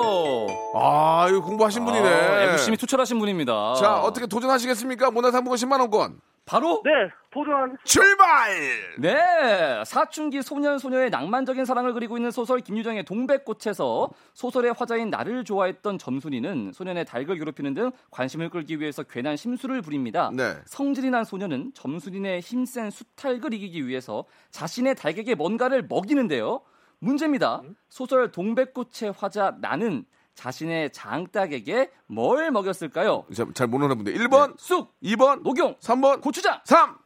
[0.06, 0.48] 오!
[0.76, 2.08] 아, 이거 공부하신 분이네.
[2.08, 3.74] 아, 열심히 투철하신 분입니다.
[3.74, 5.12] 자, 어떻게 도전하시겠습니까?
[5.12, 6.22] 문화상품권 10만 원권.
[6.46, 6.92] 바로 네
[7.32, 7.76] 도전.
[7.84, 8.52] 출발!
[9.00, 15.98] 네 사춘기 소년 소녀의 낭만적인 사랑을 그리고 있는 소설 김유정의 동백꽃에서 소설의 화자인 나를 좋아했던
[15.98, 20.30] 점순이는 소년의 닭을 괴롭히는 등 관심을 끌기 위해서 괜한 심수를 부립니다.
[20.34, 20.54] 네.
[20.66, 26.62] 성질이 난 소년은 점순이의 힘센 수탈을 이기기 위해서 자신의 닭에게 뭔가를 먹이는데요.
[27.00, 27.64] 문제입니다.
[27.90, 30.06] 소설 동백꽃의 화자 나는
[30.36, 33.26] 자신의 장닭에게 뭘 먹였을까요?
[33.34, 34.14] 자, 잘 모르는 분들.
[34.14, 36.60] 1번, 쑥, 2번, 녹용, 3번, 고추장.
[36.66, 36.98] 3,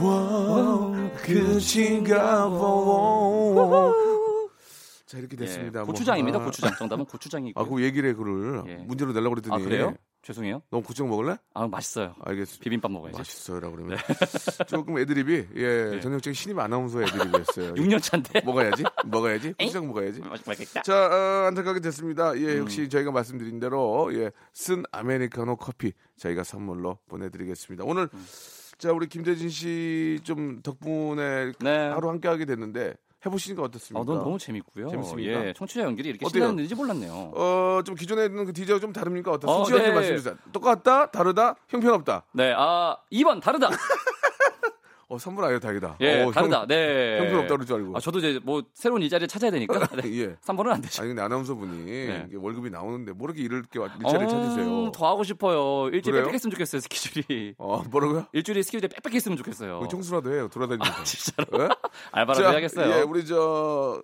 [0.00, 0.92] 와,
[1.22, 3.92] 끝인가 봐.
[5.06, 5.80] 자, 이렇게 됐습니다.
[5.80, 5.92] 예, 뭐.
[5.92, 6.38] 고추장입니다.
[6.38, 6.70] 아, 고추장.
[6.78, 7.60] 정답은 고추장이고.
[7.60, 8.62] 아, 그 얘기를 해, 그를.
[8.68, 8.76] 예.
[8.76, 9.60] 문제로 내려고 그랬더니.
[9.60, 9.94] 아, 그래요?
[10.22, 10.62] 죄송해요.
[10.70, 11.36] 너무 구청 먹을래?
[11.54, 12.14] 아 맛있어요.
[12.20, 12.62] 알겠습니다.
[12.62, 13.16] 비빔밥 먹어야지.
[13.18, 13.98] 맛있어요라고 그러면
[14.68, 16.00] 조금 애드립이 예 네.
[16.00, 17.74] 전형적인 신입 아나운서 애드립이었어요.
[17.74, 18.42] 6년 차인데.
[18.44, 20.20] 먹어야지, 먹어야지, 구청 먹어야지.
[20.20, 20.82] 맛있겠다.
[20.82, 22.36] 자, 어, 안타깝게 됐습니다.
[22.38, 22.58] 예, 음.
[22.58, 27.84] 역시 저희가 말씀드린 대로 예, 쓴 아메리카노 커피 저희가 선물로 보내드리겠습니다.
[27.84, 28.26] 오늘 음.
[28.78, 31.88] 자 우리 김대진 씨 좀 덕분에 네.
[31.88, 32.94] 하루 함께하게 됐는데
[33.24, 34.12] 해보시니까 아, 어떻습니까?
[34.12, 34.88] 넌 너무 재밌고요.
[34.88, 35.46] 재밌습니까?
[35.46, 36.44] 예, 청취자 연결이 이렇게 어때요?
[36.44, 37.32] 신났는지 몰랐네요.
[37.34, 39.32] 어, 좀 기존에 있는 그 디저가 좀 다릅니까?
[39.32, 39.92] 어떤 어, 네.
[39.92, 40.36] 말씀해 주세요.
[40.52, 42.24] 똑같다, 다르다, 형편없다.
[42.32, 43.68] 네, 아 2번 다르다.
[45.10, 45.96] 어, 선물 아예 다르다.
[46.00, 46.60] 예, 어, 다르다.
[46.60, 47.18] 형, 네.
[47.18, 47.96] 형편없다 그럴 줄 알고.
[47.96, 49.74] 아, 저도 이제 뭐 새로운 일자리를 찾아야 되니까.
[50.00, 50.02] 네.
[50.22, 50.36] 예.
[50.36, 51.02] 3번은 안 되죠.
[51.02, 52.28] 아니 근데 아나운서 분이 네.
[52.32, 54.72] 월급이 나오는데 뭐 이렇게 일을 게 일자리 찾으세요?
[54.72, 55.88] 어, 더 하고 싶어요.
[55.88, 56.24] 일주일에 그래요?
[56.26, 57.54] 빽빽했으면 좋겠어요, 스케줄이.
[57.58, 58.26] 어, 뭐라고요?
[58.32, 59.80] 일주일에 스케줄이 빽빽했으면 좋겠어요.
[59.80, 60.48] 그 청소라도 해요.
[60.52, 61.00] 돌아다니면서.
[61.00, 61.64] 아, 진짜로?
[61.64, 61.68] 예?
[62.12, 62.94] 알바라도 자, 해야겠어요.
[62.94, 64.00] 예, 우리 저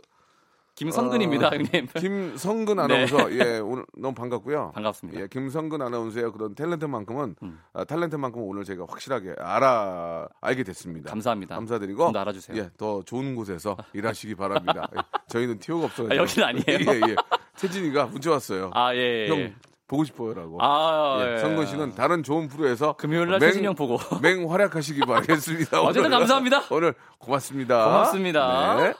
[0.76, 1.88] 김성근입니다, 어, 형님.
[1.98, 2.82] 김성근 네.
[2.82, 4.72] 아나운서 예 오늘 너무 반갑고요.
[4.74, 5.20] 반갑습니다.
[5.20, 7.60] 예, 김성근 아나운서의 그런 탤런트만큼은 음.
[7.72, 11.10] 아, 탤런트만큼 오늘 제가 확실하게 알아 알게 됐습니다.
[11.10, 11.54] 감사합니다.
[11.54, 12.58] 감사드리고 좀더 알아주세요.
[12.58, 14.86] 예, 더 좋은 곳에서 일하시기 바랍니다.
[14.96, 16.08] 예, 저희는 티오가 없어요.
[16.12, 16.64] 아, 여기는 아니에요?
[16.68, 17.16] 예, 예.
[17.58, 18.70] 태진이가 문자 왔어요.
[18.74, 18.98] 아, 예.
[18.98, 19.28] 예.
[19.30, 19.54] 형
[19.88, 20.58] 보고 싶어요라고.
[20.60, 21.38] 아, 예, 예.
[21.38, 23.98] 성근 씨는 다른 좋은 프로에서 금요일 날 맹- 태진이 형 보고.
[24.20, 25.80] 맹 활약하시기 바라겠습니다.
[25.80, 26.18] 어쨌든 오늘.
[26.18, 26.62] 감사합니다.
[26.70, 27.84] 오늘 고맙습니다.
[27.84, 28.74] 고맙습니다.
[28.76, 28.94] 네.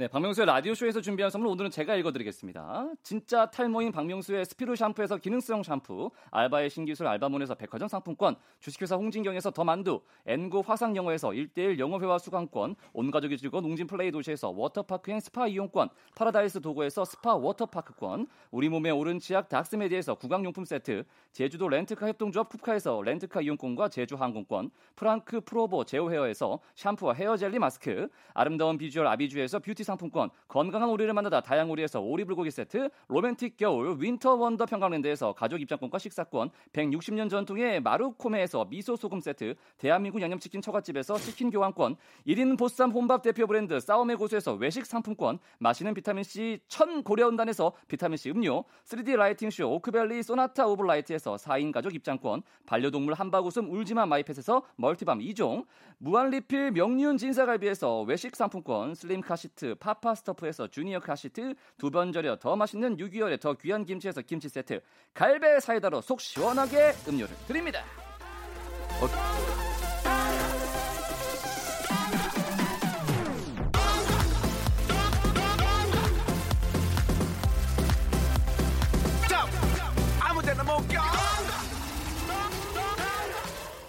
[0.00, 2.92] 네, 박명수의 라디오쇼에서 준비한 선물 오늘은 제가 읽어드리겠습니다.
[3.02, 9.64] 진짜 탈모인 박명수의 스피루 샴푸에서 기능성 샴푸, 알바의 신기술 알바몬에서 백화점 상품권, 주식회사 홍진경에서 더
[9.64, 16.60] 만두, N구 화상영어에서 1대1 영어회화 수강권, 온가족이 즐거운 웅진플레이 도시에서 워터파크 and 스파 이용권, 파라다이스
[16.60, 23.40] 도고에서 스파 워터파크권, 우리 몸의 오른 치약 닥스메디에서 구강용품 세트, 제주도 렌트카 협동조합 쿱카에서 렌트카
[23.40, 29.87] 이용권과 제주 항공권, 프랑크 프로보 제오 헤어에서 샴푸와 헤어 젤리 마스크, 아름다운 비주얼 아비주에서 뷰티
[29.88, 36.50] 상품권, 건강한 오리를 만나다 다향오리에서 오리불고기 세트, 로맨틱 겨울 윈터 원더 평강랜드에서 가족 입장권과 식사권,
[36.74, 43.46] 160년 전통의 마루코메에서 미소 소금 세트, 대한민국 양념치킨 처갓집에서 치킨 교환권, 1인 보쌈 혼밥 대표
[43.46, 49.48] 브랜드 싸움의 고수에서 외식 상품권, 마시는 비타민 C 천 고려온단에서 비타민 C 음료, 3D lighting
[49.50, 55.64] 쇼 오크밸리 소나타 오브 라이트에서 4인 가족 입장권, 반려동물 한바구음 울지마 마이펫에서 멀티밤 2종,
[55.96, 62.36] 무한 리필 명륜 진사갈비에서 외식 상품권, 슬림 카시트 파파 스토프에서 주니어 카시트, 두 번 절여
[62.36, 64.80] 더 맛있는 6개월의 더 귀한 김치에서 김치 세트,
[65.14, 67.82] 갈배 사이다로 속 시원하게 음료를 드립니다.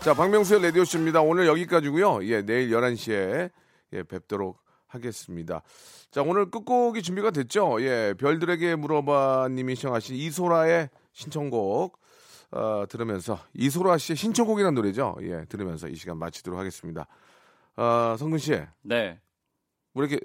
[0.01, 1.21] 자, 박명수의 라디오쇼입니다.
[1.21, 3.51] 오늘 여기까지고요 예, 내일 11시에
[3.93, 4.57] 예, 뵙도록
[4.89, 5.61] 하겠습니다.
[6.11, 7.77] 자, 오늘 끝곡이 준비가 됐죠?
[7.81, 11.97] 예, 별들에게 물어봐 님이 신청하신 이소라의 신청곡
[12.51, 15.15] 어, 들으면서 이소라 씨의 신청곡이라는 노래죠.
[15.21, 17.07] 예, 들으면서 이 시간 마치도록 하겠습니다.
[17.77, 19.19] 어, 성근 씨, 왜 네.
[19.95, 20.19] 이렇게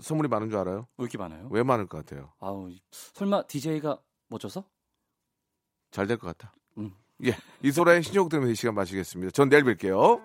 [0.00, 0.88] 선물이 많은 줄 알아요?
[0.98, 1.48] 왜 이렇게 많아요?
[1.50, 2.32] 왜 많을 것 같아요?
[2.40, 4.64] 아우, 설마 DJ가 멋져서?
[5.92, 6.52] 잘 될 것 같아.
[6.78, 6.90] 음.
[7.24, 9.30] 예, 이소라의 신청곡 들으면서 이 시간 마치겠습니다.
[9.30, 10.20] 전 내일 뵐게요.